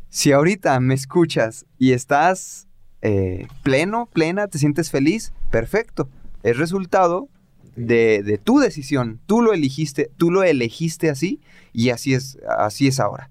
[0.09, 2.67] si ahorita me escuchas y estás
[3.03, 6.09] eh, pleno, plena, te sientes feliz, perfecto.
[6.43, 7.29] Es resultado
[7.77, 9.21] de, de tu decisión.
[9.27, 11.41] Tú lo elegiste, tú lo elegiste así
[11.73, 13.31] y así es, así es ahora.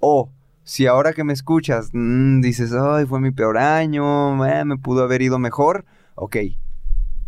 [0.00, 0.30] O
[0.66, 5.04] si ahora que me escuchas mm, dices, ay, fue mi peor año, eh, me pudo
[5.04, 5.84] haber ido mejor,
[6.16, 6.36] ok,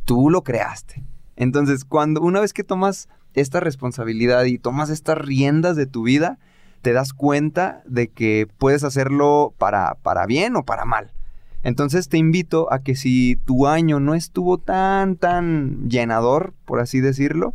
[0.05, 1.05] tú lo creaste.
[1.37, 6.39] Entonces, cuando una vez que tomas esta responsabilidad y tomas estas riendas de tu vida,
[6.83, 11.13] te das cuenta de que puedes hacerlo para, para bien o para mal.
[11.63, 17.01] Entonces te invito a que si tu año no estuvo tan, tan llenador, por así
[17.01, 17.55] decirlo,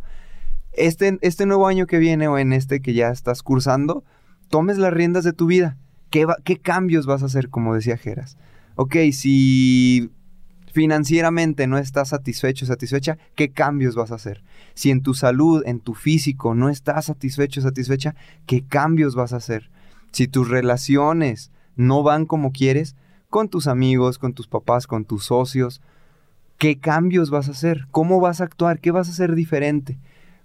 [0.72, 4.04] este, este nuevo año que viene o en este que ya estás cursando,
[4.48, 5.76] tomes las riendas de tu vida.
[6.10, 8.36] ¿Qué, cambios vas a hacer, como decía Geras?
[8.76, 10.10] Ok, si
[10.72, 14.44] financieramente no estás satisfecho, satisfecha, ¿qué cambios vas a hacer?
[14.74, 18.14] Si en tu salud, en tu físico no estás satisfecho, satisfecha,
[18.46, 19.70] ¿qué cambios vas a hacer?
[20.12, 22.94] Si tus relaciones no van como quieres,
[23.34, 25.82] con tus amigos, con tus papás, con tus socios,
[26.56, 27.88] ¿qué cambios vas a hacer?
[27.90, 28.78] ¿Cómo vas a actuar?
[28.78, 29.98] ¿Qué vas a hacer diferente?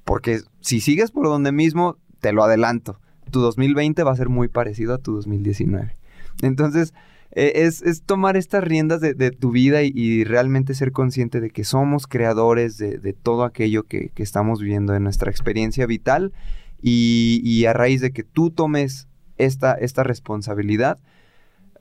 [0.06, 3.00] Porque si sigues por donde mismo, te lo adelanto,
[3.30, 5.94] tu 2020 va a ser muy parecido a tu 2019.
[6.42, 6.96] Entonces,
[7.34, 12.08] eh, es, tomar estas riendas de, tu vida y, realmente ser consciente de que somos
[12.08, 16.34] creadores de, todo aquello que, que estamos viviendo en nuestra experiencia vital
[16.82, 20.98] y, y a raíz de que tú tomes esta, esta responsabilidad,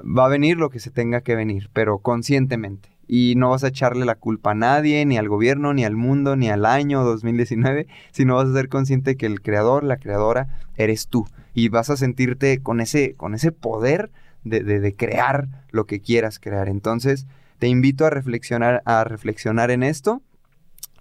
[0.00, 2.90] va a venir lo que se tenga que venir, pero conscientemente.
[3.06, 6.37] Y no vas a echarle la culpa a nadie, ni al gobierno, ni al mundo,
[6.37, 11.08] ni al año 2019, sino vas a ser consciente que el creador, la creadora, eres
[11.08, 11.26] tú.
[11.54, 14.11] Y vas a sentirte con ese, con ese poder
[14.44, 16.68] de, de- de crear lo que quieras crear.
[16.68, 17.26] Entonces,
[17.58, 20.22] te invito a reflexionar, a reflexionar en esto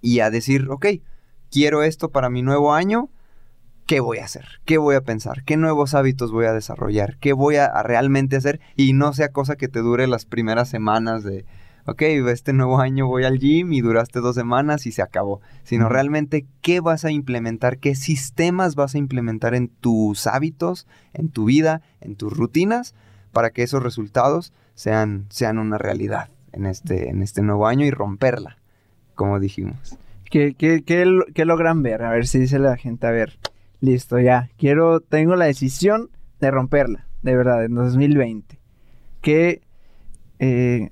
[0.00, 0.86] y a decir, ok,
[1.50, 3.10] quiero esto para mi nuevo año,
[3.88, 4.44] ¿qué voy a hacer?
[4.66, 5.42] ¿Qué voy a pensar?
[5.44, 7.16] ¿Qué nuevos hábitos voy a desarrollar?
[7.18, 8.60] ¿Qué voy a, a realmente hacer?
[8.76, 11.46] Y no sea cosa que te dure las primeras semanas de,
[11.86, 15.40] ok, este nuevo año voy al gym y duraste dos semanas y se acabó.
[15.64, 21.30] Sino realmente qué vas a implementar, qué sistemas vas a implementar en tus hábitos, en
[21.30, 22.94] tu vida, en tus rutinas,
[23.32, 27.90] para que esos resultados sean, sean una realidad en este, en este nuevo año y
[27.90, 28.58] romperla,
[29.14, 29.96] como dijimos.
[30.30, 32.02] ¿Qué, qué, qué lo- qué logran ver?
[32.02, 33.38] A ver si dice la gente, a ver,
[33.80, 34.48] listo, ya.
[34.58, 36.10] Quiero, tengo la decisión
[36.40, 38.58] de romperla, de verdad, en 2020.
[39.20, 39.60] ¿Qué,
[40.38, 40.90] eh,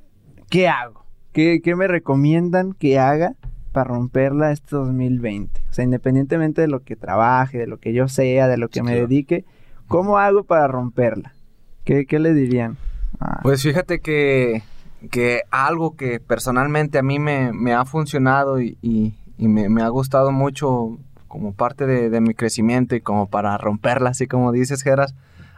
[0.50, 1.04] ¿qué hago?
[1.32, 3.34] ¿Qué, qué me recomiendan que haga
[3.72, 5.60] para romperla este 2020?
[5.70, 8.82] O sea, independientemente de lo que trabaje, de lo que yo sea, de lo que
[8.82, 9.44] me dedique,
[9.86, 11.34] ¿cómo hago para romperla?
[11.84, 12.76] ¿Qué, qué le dirían?
[13.20, 14.62] Ah, Pues fíjate que,
[15.10, 19.82] que algo que personalmente a mí me, me ha funcionado y, y- y me, me
[19.82, 20.98] ha gustado mucho
[21.36, 25.14] como parte de, mi crecimiento y como para romperla, así como dices, Geras,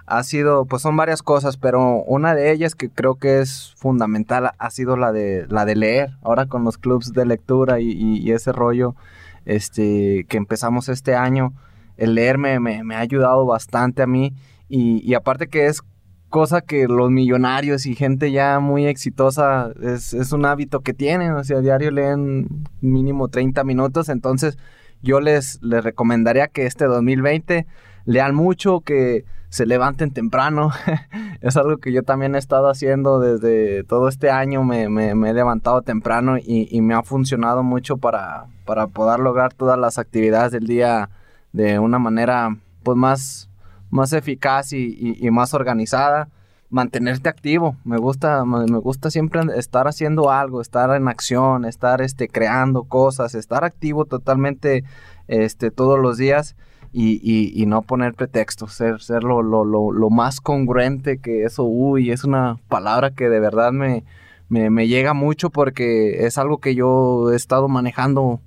[0.07, 4.51] ha sido, pues son varias cosas, pero una de ellas que creo que es fundamental
[4.59, 6.11] ha sido la de, la de leer.
[6.23, 8.97] Ahora con los clubs de lectura y, ese rollo
[9.45, 11.53] este, que empezamos este año,
[11.97, 14.35] el leer me, me- ha ayudado bastante a mí
[14.69, 15.83] Y, y aparte que es
[16.29, 21.33] cosa que los millonarios y gente ya muy exitosa es, es un hábito que tienen,
[21.33, 24.59] o sea, a diario leen mínimo 30 minutos, entonces
[25.03, 27.67] yo les, les recomendaría que este 2020
[28.05, 30.71] lean mucho, que se levanten temprano.
[31.41, 34.63] es algo que yo también he estado haciendo desde todo este año.
[34.65, 39.53] Me, me- he levantado temprano y, y me ha funcionado mucho para, para poder lograr
[39.55, 41.11] todas las actividades del día
[41.53, 43.49] de una manera pues más,
[43.91, 46.29] más eficaz y- y más organizada.
[46.71, 47.77] Mantenerte activo.
[47.85, 53.35] Me gusta, me gusta siempre estar haciendo algo, estar en acción, estar este, creando cosas,
[53.35, 54.85] estar activo totalmente
[55.29, 56.57] este, todos los días
[56.93, 61.45] y, y- y no poner pretextos, ser, ser lo, lo- lo- lo más congruente que
[61.45, 64.05] eso, uy, es una palabra que de verdad me,
[64.51, 68.41] me, me llega mucho porque es algo que yo he estado manejando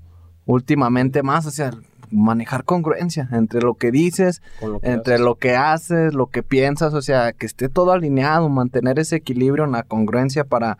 [0.45, 1.71] últimamente más, o sea,
[2.11, 4.41] manejar congruencia entre lo que dices,
[4.83, 9.15] entre lo que haces, lo que piensas, o sea, que esté todo alineado, mantener ese
[9.17, 10.77] equilibrio en la congruencia para,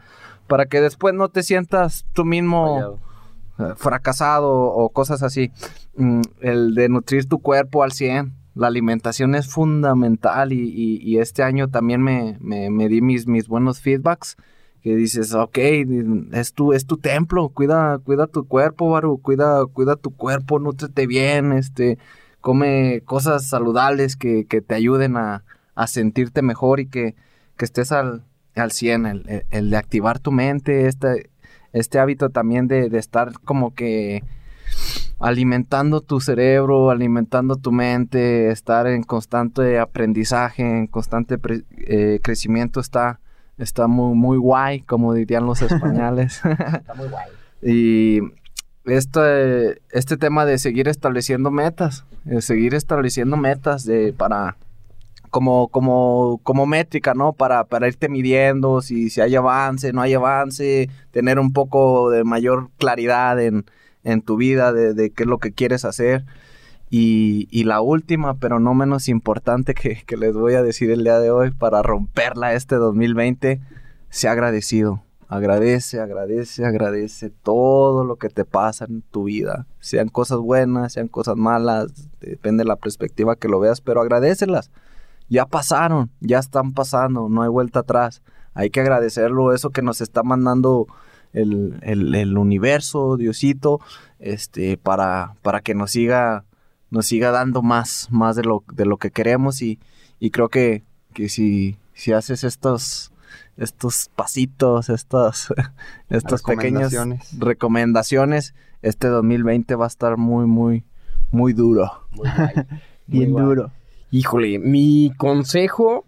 [0.48, 3.00] para que después no te sientas tú mismo
[3.60, 5.52] eh, fracasado o cosas así.
[5.96, 8.34] Mm, el de nutrir tu cuerpo al 100.
[8.56, 13.26] La alimentación es fundamental y, y- y este año también me, me- me di mis,
[13.28, 14.36] mis buenos feedbacks
[14.82, 15.58] que dices, ok,
[16.34, 21.06] es tu, es tu templo, cuida, cuida tu cuerpo, Baru, cuida, cuida tu cuerpo, nútrete
[21.08, 21.98] bien, este,
[22.41, 25.44] come cosas saludables que, que te ayuden a,
[25.76, 27.15] a sentirte mejor y que,
[27.58, 28.24] que estés al,
[28.56, 31.30] al 100, el, el- de activar tu mente, este,
[31.74, 34.24] este hábito también de, de estar como que
[35.20, 41.38] alimentando tu cerebro, alimentando tu mente, estar en constante aprendizaje, en constante
[41.78, 43.20] eh, crecimiento está,
[43.63, 46.41] está muy, muy guay, como dirían los españoles.
[46.43, 47.28] Está muy guay.
[47.62, 48.19] Y
[48.86, 54.58] este, este tema de seguir estableciendo metas, de seguir estableciendo metas de, para,
[55.30, 57.34] como, como, como métrica, ¿no?
[57.34, 62.24] Para, para irte midiendo si, si hay avance, no hay avance, tener un poco de
[62.24, 63.65] mayor claridad en,
[64.04, 66.26] en tu vida de, de qué es lo que quieres hacer.
[66.93, 71.19] Y, la última, pero no menos importante que, que les voy a decir el día
[71.19, 73.62] de hoy para romperla este 2020,
[74.10, 75.01] sea agradecido.
[75.30, 79.65] Agradece, agradece, agradece todo lo que te pasa en tu vida.
[79.80, 84.69] Sean cosas buenas, sean cosas malas, depende de la perspectiva que lo veas, pero agradecelas.
[85.30, 88.21] Ya pasaron, ya están pasando, no hay vuelta atrás.
[88.54, 90.88] Hay que agradecerlo, eso que nos está mandando
[91.32, 93.80] el, el- el universo, Diosito,
[94.19, 96.43] este, para, para que nos siga,
[96.91, 99.80] nos siga dando más, más de lo, de lo que queremos y,
[100.19, 103.12] y creo que, que si, si haces estos,
[103.58, 105.54] estos pasitos, estos,
[106.10, 106.93] estos pequeños
[107.38, 108.54] Recomendaciones.
[108.82, 110.84] este 2020 va a estar muy, muy,
[111.32, 111.91] muy duro.
[113.08, 113.45] Bien guay.
[113.45, 113.71] duro.
[114.12, 116.06] Híjole, mi consejo,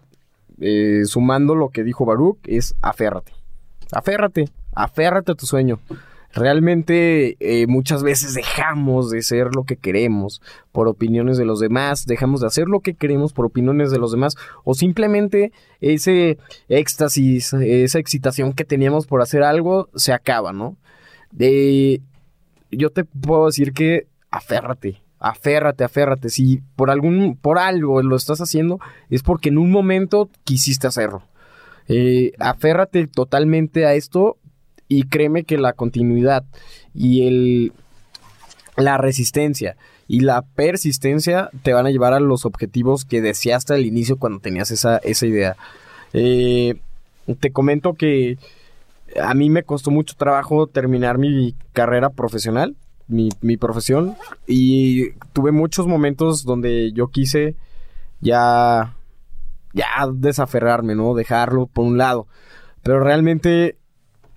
[0.60, 3.32] eh, sumando lo que dijo Baruch, es aférrate.
[3.94, 5.80] Aférrate, aférrate a tu sueño.
[6.34, 10.42] Realmente eh, muchas veces dejamos de ser lo que queremos
[10.72, 14.12] por opiniones de los demás, dejamos de hacer lo que queremos por opiniones de los
[14.12, 20.76] demás o simplemente ese éxtasis, esa excitación que teníamos por hacer algo se acaba, ¿no?
[21.32, 22.02] De,
[22.72, 26.30] yo te puedo decir que aférrate, aférrate, aférrate.
[26.30, 28.80] Si por algún, por algo lo estás haciendo,
[29.12, 31.22] es porque en un momento quisiste hacerlo.
[31.88, 34.38] Eh, aférrate totalmente a esto
[34.98, 36.44] y créeme que la continuidad
[36.94, 37.74] y el,
[38.78, 39.76] la resistencia
[40.08, 44.40] y la persistencia te van a llevar a los objetivos que deseaste al inicio cuando
[44.40, 45.56] tenías esa, esa idea.
[46.14, 46.76] Eh,
[47.40, 48.38] te comento que
[49.20, 52.76] a mí me costó mucho trabajo terminar mi carrera profesional,
[53.08, 57.56] mi, mi profesión, y tuve muchos momentos donde yo quise
[58.20, 58.96] ya,
[59.74, 61.16] ya desaferrarme, ¿no?
[61.16, 62.28] Dejarlo por un lado.
[62.84, 63.78] Pero realmente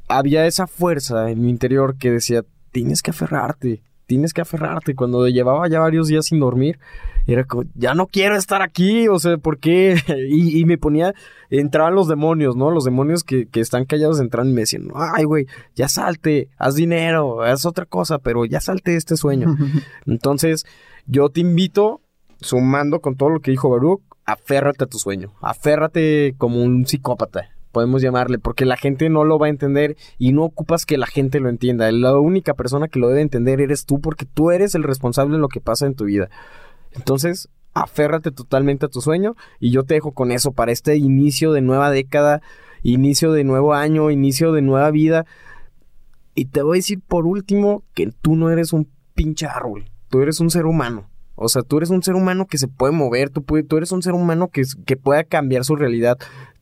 [0.08, 4.94] había esa fuerza en mi interior que decía, tienes que aferrarte, tienes que aferrarte.
[4.94, 6.78] Cuando llevaba ya varios días sin dormir,
[7.26, 9.96] era como, ya no quiero estar aquí, o sea, ¿por qué?
[10.28, 11.14] Y, y me ponía,
[11.50, 12.70] entraban los demonios, ¿no?
[12.70, 16.74] Los demonios que, que están callados entran y me decían, ay, güey, ya salte, haz
[16.74, 19.56] dinero, haz otra cosa, pero ya salte de este sueño.
[20.06, 20.64] Entonces,
[21.06, 22.00] yo te invito,
[22.40, 27.55] sumando con todo lo que dijo Baruch, aférrate a tu sueño, aférrate como un psicópata.
[27.76, 31.06] Podemos llamarle, porque la gente no lo va a entender y no ocupas que la
[31.06, 31.92] gente lo entienda.
[31.92, 35.42] La única persona que lo debe entender eres tú, porque tú eres el responsable de
[35.42, 36.30] lo que pasa en tu vida.
[36.92, 41.52] Entonces, aférrate totalmente a tu sueño y yo te dejo con eso para este inicio
[41.52, 42.40] de nueva década,
[42.82, 45.26] inicio de nuevo año, inicio de nueva vida.
[46.34, 50.22] Y te voy a decir por último que tú no eres un pinche árbol, tú
[50.22, 51.10] eres un ser humano.
[51.34, 54.00] O sea, tú eres un ser humano que se puede mover, tú, tú eres un
[54.00, 56.16] ser humano que, que pueda cambiar su realidad.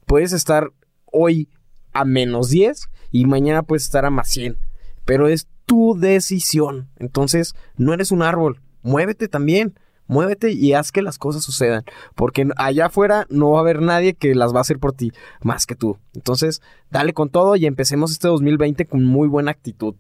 [0.07, 0.73] Puedes estar
[1.15, 1.49] hoy
[1.93, 4.59] a menos 10 y mañana puedes estar a más 100.
[5.05, 6.89] Pero es tu decisión.
[6.99, 8.61] Entonces, no eres un árbol.
[8.83, 9.79] Muévete también.
[10.07, 11.85] Muévete y haz que las cosas sucedan.
[12.15, 15.13] Porque allá afuera no va a haber nadie que las va a hacer por ti
[15.43, 15.99] más que tú.
[16.13, 16.61] Entonces,
[16.91, 19.95] dale con todo y empecemos este 2020 con muy buena actitud.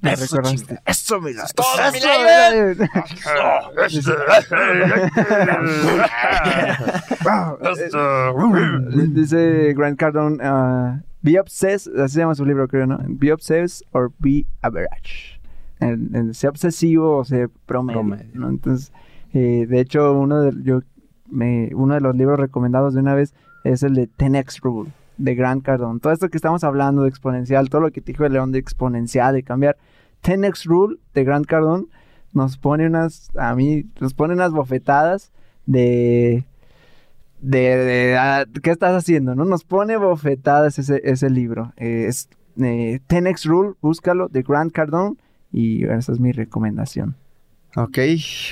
[0.00, 0.78] Me recordaste.
[0.86, 1.44] Eso, mira.
[7.24, 7.58] Wow.
[7.62, 12.98] Eh, Dice Grant Cardone, uh, be obsessed, así se llama su libro creo, ¿no?
[13.08, 15.40] Be obsessed or be average.
[15.80, 18.30] El, el sea obsesivo o sea promedio, Promedio.
[18.34, 18.48] ¿no?
[18.48, 18.92] Entonces,
[19.32, 20.80] eh, de hecho, uno de, yo,
[21.28, 23.34] me, uno de los libros recomendados de una vez
[23.64, 26.00] es el de 10X Rule, de Grant Cardone.
[26.00, 28.58] Todo esto que estamos hablando de exponencial, todo lo que te dijo el León de
[28.58, 29.76] exponencial, de cambiar.
[30.22, 31.86] 10X Rule de Grant Cardone
[32.32, 35.32] nos pone unas, a mí, nos pone unas bofetadas
[35.66, 36.44] de
[37.40, 39.44] de, qué estás haciendo, ¿no?
[39.44, 41.72] Nos pone bofetadas ese, ese libro.
[41.76, 42.28] Eh, es
[42.60, 45.16] eh, 10X Rule, búscalo, de Grant Cardone,
[45.52, 47.16] y esa es mi recomendación.
[47.76, 47.98] Ok,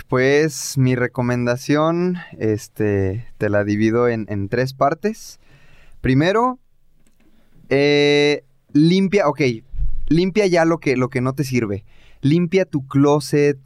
[0.08, 5.40] pues mi recomendación, este, te la divido en, en tres partes.
[6.06, 6.60] Primero,
[7.68, 9.40] eh, limpia, ok,
[10.06, 11.84] limpia ya lo que, lo que no te sirve.
[12.20, 13.58] Limpia tu closet,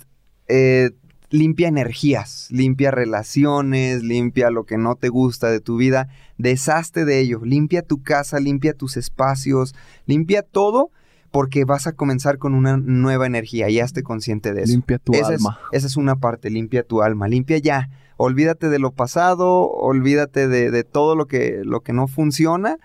[0.49, 0.93] eh,
[1.29, 7.21] limpia energías, limpia relaciones, limpia lo que no te gusta de tu vida, deshazte de
[7.21, 9.75] ello, limpia tu casa, limpia tus espacios,
[10.07, 10.91] limpia todo
[11.31, 14.73] porque vas a comenzar con una nueva energía y hazte consciente de eso.
[14.73, 15.59] Limpia tu esa alma.
[15.73, 17.91] Es, esa es una parte, limpia tu alma, limpia ya.
[18.23, 22.77] Olvídate de lo pasado, olvídate de, todo lo que, lo que no funciona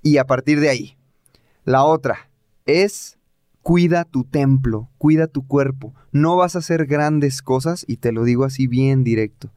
[0.00, 0.96] y a partir de ahí.
[1.66, 2.30] La otra
[2.64, 3.18] es
[3.60, 5.92] cuida tu templo, cuida tu cuerpo.
[6.10, 9.50] No vas a hacer grandes cosas y te lo digo así bien directo.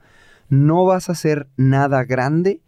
[0.50, 2.60] No vas a hacer nada grande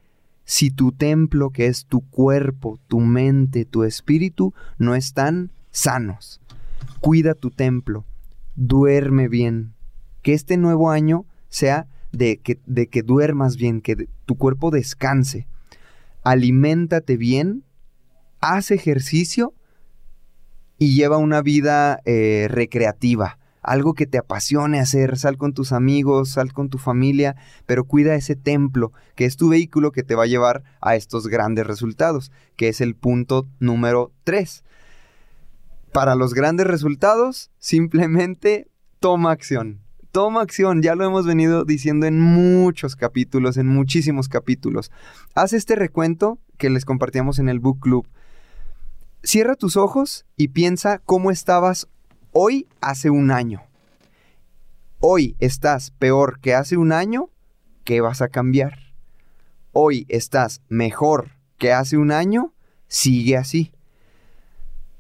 [0.46, 6.40] si tu templo, que es tu cuerpo, tu mente, tu espíritu, no están sanos.
[7.02, 8.06] Cuida tu templo,
[8.56, 9.74] duerme bien.
[10.22, 15.48] Que este nuevo año sea de que, de que duermas bien, que tu cuerpo descanse.
[16.24, 17.64] Aliméntate bien,
[18.40, 19.54] haz ejercicio
[20.78, 23.38] y lleva una vida eh, recreativa.
[23.62, 27.36] Algo que te apasione hacer, sal con tus amigos, sal con tu familia,
[27.68, 31.28] pero cuida ese templo, que es tu vehículo que te va a llevar a estos
[31.28, 34.64] grandes resultados, que es el punto número 3.
[35.94, 38.68] Para los grandes resultados, simplemente
[39.00, 39.82] toma acción.
[40.12, 44.92] Toma acción, ya lo hemos venido diciendo en muchos capítulos, en muchísimos capítulos.
[45.36, 48.06] Haz este recuento que les compartíamos en el Book Club.
[49.24, 51.88] Cierra tus ojos y piensa cómo estabas
[52.34, 53.62] hoy hace un año.
[55.00, 57.30] Hoy estás peor que hace un año,
[57.86, 58.80] ¿qué vas a cambiar?
[59.72, 62.54] Hoy estás mejor que hace un año,
[62.90, 63.72] sigue así.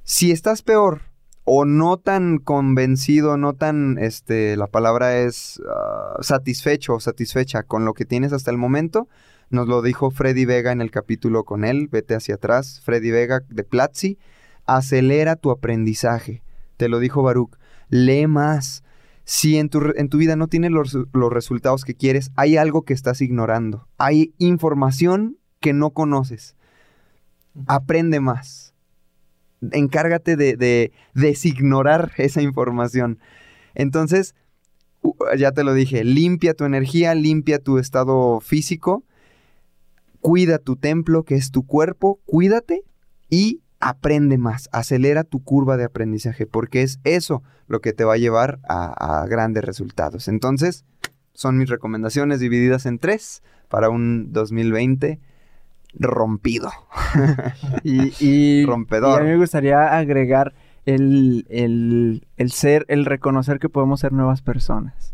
[0.03, 1.11] Si estás peor
[1.43, 7.85] o no tan convencido, no tan, este, la palabra es ah, satisfecho o satisfecha con
[7.85, 9.07] lo que tienes hasta el momento,
[9.49, 13.41] nos lo dijo Freddy Vega en el capítulo con él, vete hacia atrás, Freddy Vega
[13.49, 14.17] de Platzi,
[14.65, 16.43] acelera tu aprendizaje,
[16.77, 17.57] te lo dijo Baruch,
[17.89, 18.83] lee más.
[19.23, 22.83] Si en tu, en tu vida no tienes los, los resultados que quieres, hay algo
[22.83, 26.55] que estás ignorando, hay información que no conoces.
[27.67, 28.70] Aprende más.
[29.72, 33.20] Encárgate de, de designorar esa información.
[33.76, 34.36] Entonces,
[35.38, 39.03] ya te lo dije, limpia tu energía, limpia tu estado físico,
[40.20, 42.84] cuida tu templo, que es tu cuerpo, cuídate
[43.30, 48.14] y aprende más, acelera tu curva de aprendizaje, porque es eso lo que te va
[48.14, 50.28] a llevar a grandes resultados.
[50.28, 50.86] Entonces,
[51.34, 55.20] son mis recomendaciones divididas en tres para un 2020
[55.99, 56.69] rompido.
[57.83, 59.19] Y, y- Rompedor.
[59.21, 60.53] y a mí me gustaría agregar
[60.85, 65.13] el, el- el ser, el reconocer que podemos ser nuevas personas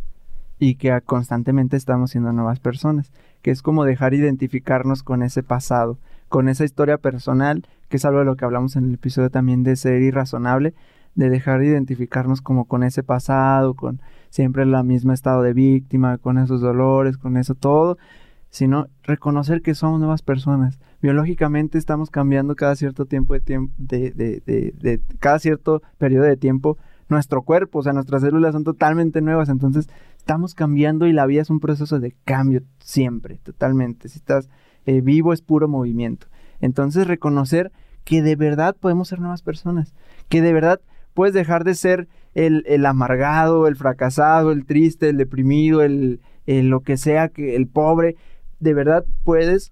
[0.60, 3.12] y que constantemente estamos siendo nuevas personas,
[3.42, 5.98] que es como dejar identificarnos con ese pasado,
[6.30, 9.64] con esa historia personal, que es algo de lo que hablamos en el episodio también
[9.64, 10.74] de ser irrazonable,
[11.16, 16.18] de dejar de identificarnos como con ese pasado, con siempre el mismo estado de víctima,
[16.18, 17.98] con esos dolores, con eso todo,
[18.58, 20.80] sino reconocer que somos nuevas personas.
[21.00, 26.26] Biológicamente estamos cambiando cada cierto tiempo de tiempo, de, de, de, de- cada cierto periodo
[26.26, 26.76] de tiempo
[27.08, 29.88] nuestro cuerpo, o sea, nuestras células son totalmente nuevas, entonces
[30.18, 34.10] estamos cambiando y la vida es un proceso de cambio siempre, totalmente.
[34.10, 34.50] Si estás
[34.88, 36.26] eh, vivo es puro movimiento.
[36.60, 37.72] Entonces reconocer
[38.06, 39.94] que de verdad podemos ser nuevas personas,
[40.30, 40.82] que de verdad
[41.14, 46.70] puedes dejar de ser el, el amargado, el fracasado, el triste, el deprimido, el, el
[46.70, 48.16] lo que sea, que el pobre.
[48.60, 49.72] De verdad puedes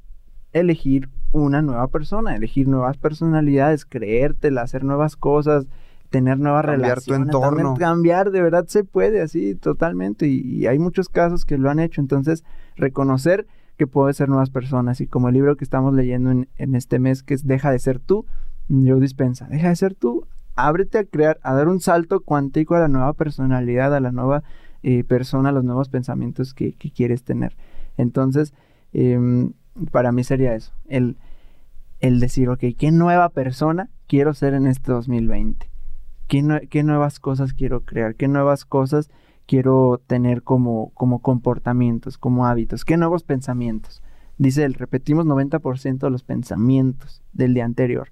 [0.54, 5.68] elegir una nueva persona, elegir nuevas personalidades, creértela, hacer nuevas cosas,
[6.10, 7.28] tener nuevas Cambiar tu relaciones.
[7.28, 7.58] entorno.
[7.58, 11.70] también cambiar, de verdad se puede así totalmente y, y hay muchos casos que lo
[11.70, 12.00] han hecho.
[12.00, 12.44] Entonces,
[12.78, 16.76] reconocer que puedes ser nuevas personas y como el libro que estamos leyendo en, en
[16.76, 18.26] este mes que es Deja de ser tú,
[18.70, 20.26] yo dispensa, deja de ser tú,
[20.56, 24.44] ábrete a crear, a dar un salto cuántico a la nueva personalidad, a la nueva
[24.84, 27.58] eh, persona, a los nuevos pensamientos que, que quieres tener.
[27.98, 28.54] Entonces,
[28.94, 29.54] em,
[29.92, 31.18] para mí sería eso, el,
[32.00, 35.70] el decir, ok, ¿qué nueva persona quiero ser en este 2020?
[36.28, 38.16] ¿Qué, nue- qué nuevas cosas quiero crear?
[38.16, 39.10] ¿Qué nuevas cosas
[39.46, 42.84] quiero tener como, como comportamientos, como hábitos?
[42.86, 44.02] ¿Qué nuevos pensamientos?
[44.38, 48.10] Dice él, repetimos 90% de los pensamientos del día anterior.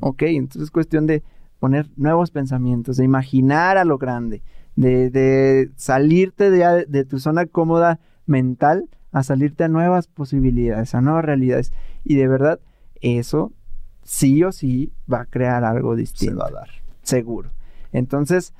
[0.00, 1.22] Ok, entonces es cuestión de
[1.58, 4.42] poner nuevos pensamientos, de imaginar a lo grande,
[4.76, 11.72] de, salirte de tu zona cómoda mental a salirte a nuevas posibilidades, a nuevas realidades.
[12.04, 12.60] Y de verdad,
[13.00, 13.52] eso
[14.02, 16.38] sí o sí va a crear algo distinto.
[16.38, 16.68] va a dar.
[17.02, 17.50] Seguro.
[17.92, 18.52] Entonces,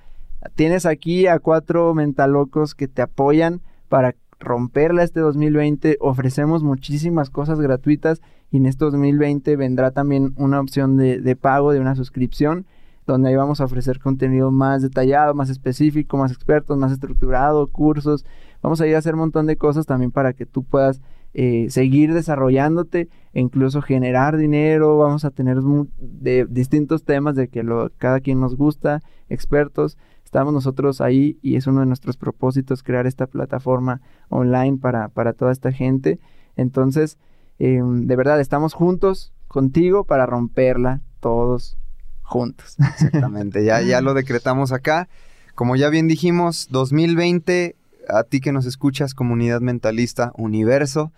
[0.55, 5.99] tienes aquí a cuatro mentalocos que te apoyan para romperla este 2020.
[6.01, 8.20] Ofrecemos muchísimas cosas gratuitas
[8.51, 12.66] y en este 2020 vendrá también una opción de, de pago de una suscripción
[13.07, 18.26] donde ahí vamos a ofrecer contenido más detallado, más específico, más expertos, más estructurado, cursos.
[18.63, 21.01] Vamos a ir a hacer un montón de cosas también para que tú puedas
[21.35, 24.99] eh, seguir desarrollándote e incluso generar dinero.
[24.99, 25.59] Vamos a tener
[25.99, 29.99] de distintos temas de que lo, cada quien nos gusta, expertos.
[30.25, 35.35] Estamos nosotros ahí y es uno de nuestros propósitos crear esta plataforma online para, para
[35.35, 36.19] toda esta gente.
[36.57, 37.19] Entonces,
[37.59, 41.79] eh, de verdad, estamos juntos contigo para romperla todos
[42.23, 42.77] juntos.
[42.79, 45.09] Exactamente, ya, ya lo decretamos acá.
[45.55, 47.77] Como ya bien dijimos, 2020,
[48.09, 51.13] a ti que nos escuchas, comunidad mentalista, universo.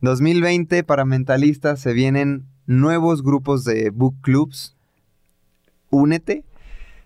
[0.00, 4.76] 2020 para mentalistas se vienen nuevos grupos de book clubs.
[5.90, 6.44] Únete.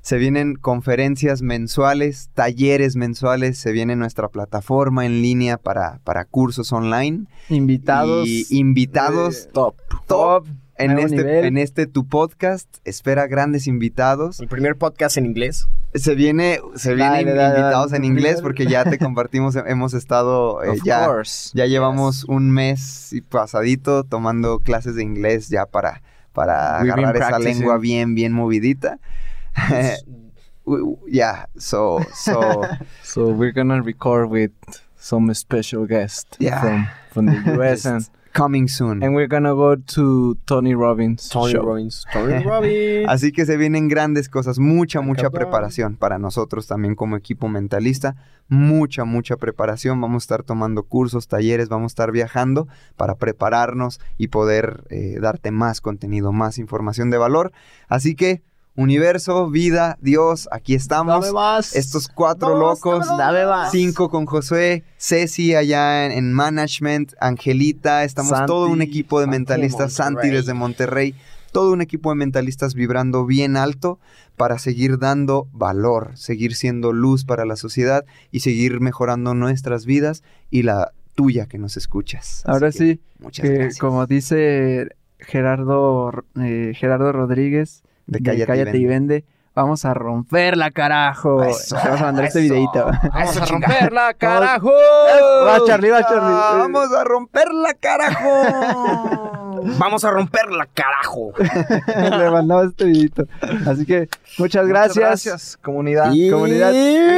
[0.01, 6.73] Se vienen conferencias mensuales, talleres mensuales, se viene nuestra plataforma en línea para, para cursos
[6.73, 7.25] online.
[7.49, 8.29] Invitados.
[8.29, 9.77] Y invitados Top.
[10.07, 11.45] top en este, nivel.
[11.45, 12.69] en este tu podcast.
[12.85, 14.41] Espera grandes invitados.
[14.41, 15.67] El primer podcast en inglés.
[15.95, 18.05] Se viene, se Dale, vienen dale, invitados dale.
[18.07, 21.51] en inglés porque ya te compartimos, hemos estado eh, Of ya, course.
[21.55, 26.03] ya llevamos un mes y pasadito tomando clases de inglés ya para,
[26.33, 28.99] para We've agarrar esa lengua bien, bien movidita.
[31.07, 32.63] Yeah, so, so,
[33.03, 34.53] So we're gonna record with
[34.97, 36.61] some special guest Yeah.
[36.61, 39.03] from from the US and coming soon.
[39.03, 41.63] and we're gonna go to Tony Robbins Tony show.
[41.63, 42.05] Robbins.
[42.13, 43.09] Tony Robbins.
[43.09, 48.17] Así que se vienen grandes cosas, mucha, mucha preparación para nosotros también como equipo mentalista,
[48.49, 50.01] mucha, mucha preparación.
[50.01, 52.67] Vamos a estar tomando cursos, talleres, vamos a estar viajando
[52.97, 57.53] para prepararnos y poder eh, darte más contenido, más información de valor.
[57.89, 58.43] Así que,
[58.77, 61.27] universo, vida, Dios, aquí estamos.
[61.75, 63.07] Estos cuatro locos,
[63.71, 69.27] cinco con Josué, Ceci allá en, en management, Angelita, estamos Santi, todo un equipo de
[69.27, 71.15] mentalistas, Santi desde Monterrey,
[71.53, 74.01] todo un equipo de mentalistas vibrando bien alto
[74.37, 80.25] para seguir dando valor, seguir siendo luz para la sociedad y seguir mejorando nuestras vidas
[80.51, 82.43] y la tuya que nos escuchas.
[82.45, 83.79] Así Ahora que, sí, muchas que gracias.
[83.79, 84.89] como dice
[85.21, 89.25] Gerardo, eh, Gerardo Rodríguez, De de Cállate y y Vende,
[89.55, 91.43] vamos a romperla, carajo.
[91.45, 92.87] Eso, Te vamos a mandar este videito.
[93.13, 94.71] Vamos a romperla, carajo.
[95.47, 96.21] Va, Charlie, va, Charlie.
[96.23, 98.31] Ah, Vamos a romperla, carajo.
[99.79, 101.33] Vamos a romperla, carajo.
[102.19, 103.25] Le mandamos este videito.
[103.67, 104.97] Así que muchas gracias.
[104.97, 106.11] Muchas gracias, comunidad.
[106.13, 106.71] Y comunidad.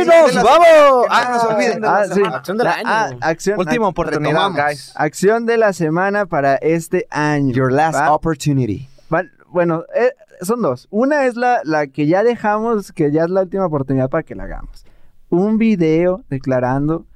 [0.06, 1.06] nos las- vamos.
[1.10, 1.84] Ah, no se olviden.
[1.84, 2.22] Ah, sí.
[2.24, 2.84] Acción del La- año.
[2.86, 4.92] ah, acción, Última oportunidad, guys.
[4.94, 7.52] acción de la semana para este año.
[7.52, 8.12] Your last ¿va?
[8.12, 8.88] opportunity.
[9.08, 10.88] Van- bueno, eh, son dos.
[10.90, 14.34] Una es la, la que ya dejamos, que ya es la última oportunidad para que
[14.34, 14.84] la hagamos.
[15.28, 17.06] Un video declarando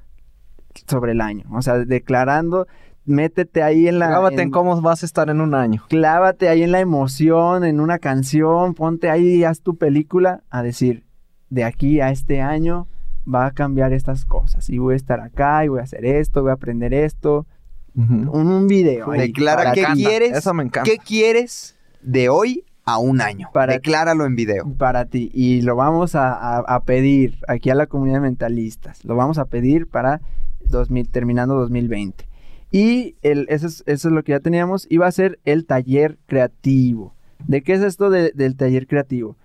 [0.87, 1.45] sobre el año.
[1.53, 2.67] O sea, declarando,
[3.05, 4.09] métete ahí en la...
[4.09, 5.85] Grábate en en- cómo vas a estar en un año.
[5.89, 10.63] clávate ahí en la emoción, en una canción, ponte ahí y haz tu película a
[10.63, 11.05] decir,
[11.49, 12.87] de aquí a este año
[13.33, 16.43] va a cambiar estas cosas y voy a estar acá y voy a hacer esto,
[16.43, 17.47] voy a aprender esto,
[17.95, 19.11] un, un video.
[19.11, 20.37] ahí Declara qué quieres.
[20.39, 20.89] Eso me encanta.
[20.89, 23.49] ¿Qué quieres de hoy a un año?
[23.53, 24.73] Para- Decláralo en video.
[24.79, 29.05] para ti y lo vamos a, a- a pedir aquí a la comunidad de mentalistas,
[29.05, 30.21] lo vamos a pedir para
[30.67, 32.27] 2000, terminando 2020.
[32.73, 36.19] Y el, eso, es, eso es lo que ya teníamos, iba a ser el taller
[36.27, 37.15] creativo.
[37.49, 39.37] ¿De qué es esto de- del taller creativo?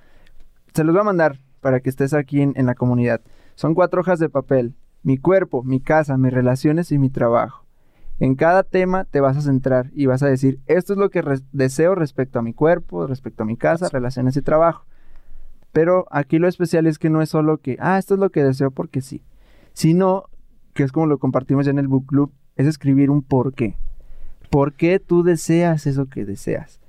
[0.73, 3.21] Se los voy a mandar para que estés aquí en, en la comunidad.
[3.55, 4.75] Son cuatro hojas de papel.
[5.01, 7.64] Mi cuerpo, mi casa, mis relaciones y mi trabajo.
[8.19, 11.21] En cada tema te vas a centrar y vas a decir, esto es lo que
[11.51, 14.85] deseo respecto a mi cuerpo, respecto a mi casa, relaciones y trabajo.
[15.73, 18.43] Pero aquí lo especial es que no es solo que, ah, esto es lo que
[18.43, 19.25] deseo porque sí,
[19.73, 20.25] sino
[20.73, 23.75] que es como lo compartimos ya en el book club, es escribir un por qué.
[24.49, 26.79] ¿Por qué tú deseas eso que deseas?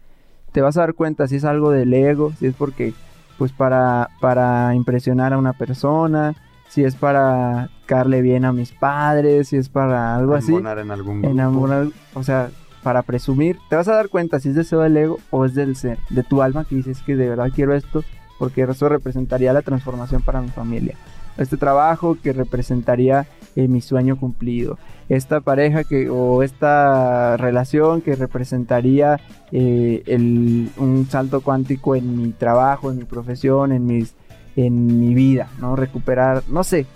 [0.53, 2.95] Te vas a dar cuenta si es algo del ego, si es porque,
[3.39, 6.37] pues para, para impresionar a una persona,
[6.69, 10.49] si es para caerle bien a mis padres, si es para algo así.
[10.53, 11.33] Embonar en algún grupo.
[11.33, 12.51] Enamorar, o sea,
[12.83, 15.75] para presumir, te vas a dar cuenta si es deseo del ego o es del
[15.77, 18.03] ser, de tu alma que dices que de verdad quiero esto
[18.39, 20.95] porque eso representaría la transformación para mi familia.
[21.39, 24.79] Este trabajo que representaría eh, mi sueño cumplido.
[25.09, 29.21] Esta pareja que o esta relación que representaría
[29.53, 34.15] eh, el- un salto cuántico en mi trabajo, en mi profesión, en mis
[34.57, 35.77] en mi vida, ¿no?
[35.77, 36.87] Recuperar, no sé,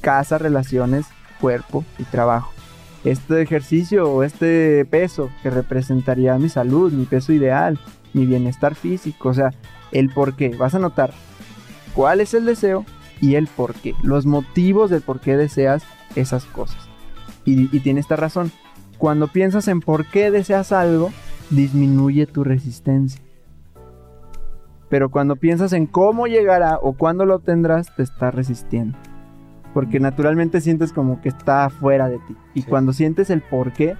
[0.00, 1.06] casa, relaciones,
[1.40, 2.52] cuerpo y trabajo
[3.06, 7.78] este ejercicio o este peso que representaría mi salud, mi peso ideal,
[8.12, 9.52] mi bienestar físico, o sea,
[9.92, 10.50] el por qué.
[10.50, 11.12] Vas a notar
[11.94, 12.84] cuál es el deseo
[13.20, 15.84] y el por qué, los motivos del por qué deseas
[16.16, 16.88] esas cosas.
[17.44, 18.50] Y, y tiene esta razón.
[18.98, 21.12] Cuando piensas en por qué deseas algo,
[21.50, 23.22] disminuye tu resistencia.
[24.88, 28.96] Pero cuando piensas en cómo llegará o cuándo lo obtendrás, te estás resistiendo
[29.76, 32.34] porque naturalmente sientes como que está fuera de ti.
[32.54, 33.94] Y cuando sientes el por qué,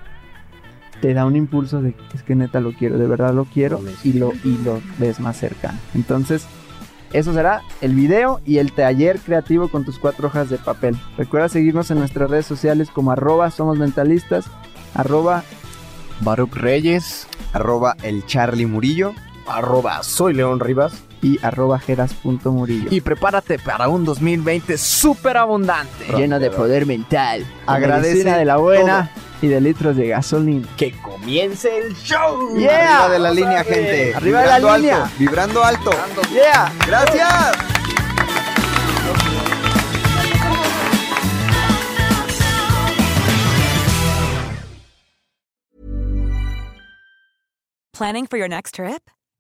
[1.03, 4.15] te da un impulso de es que neta lo quiero, de verdad lo quiero y
[4.15, 5.79] lo, y lo ves más cercano.
[5.95, 6.47] Entonces,
[7.13, 10.97] eso será el video y el taller creativo con tus cuatro hojas de papel.
[11.19, 14.47] Recuerda seguirnos en nuestras redes sociales como arroba somos mentalistas,
[14.95, 15.43] arroba
[16.23, 17.29] Baruch Reyes.
[17.53, 19.13] Arroba el Charlie Murillo.
[19.47, 20.93] Arroba soy León Rivas.
[21.23, 22.89] y arroba jeras.murillo.
[22.91, 26.07] Y prepárate para un 2020 súper abundante.
[26.17, 27.47] lleno de poder mental.
[27.67, 30.69] Agradece de la buena y de litros de gasolina.
[30.77, 32.57] Que comience el show.
[32.57, 33.05] Yeah.
[33.05, 34.15] Arriba de la línea, gente.
[34.15, 35.05] Arriba de la línea.
[35.05, 35.91] alto, vibrando alto.
[36.33, 36.73] Yeah.
[36.87, 37.57] Gracias.
[47.93, 49.09] Planning for your next trip?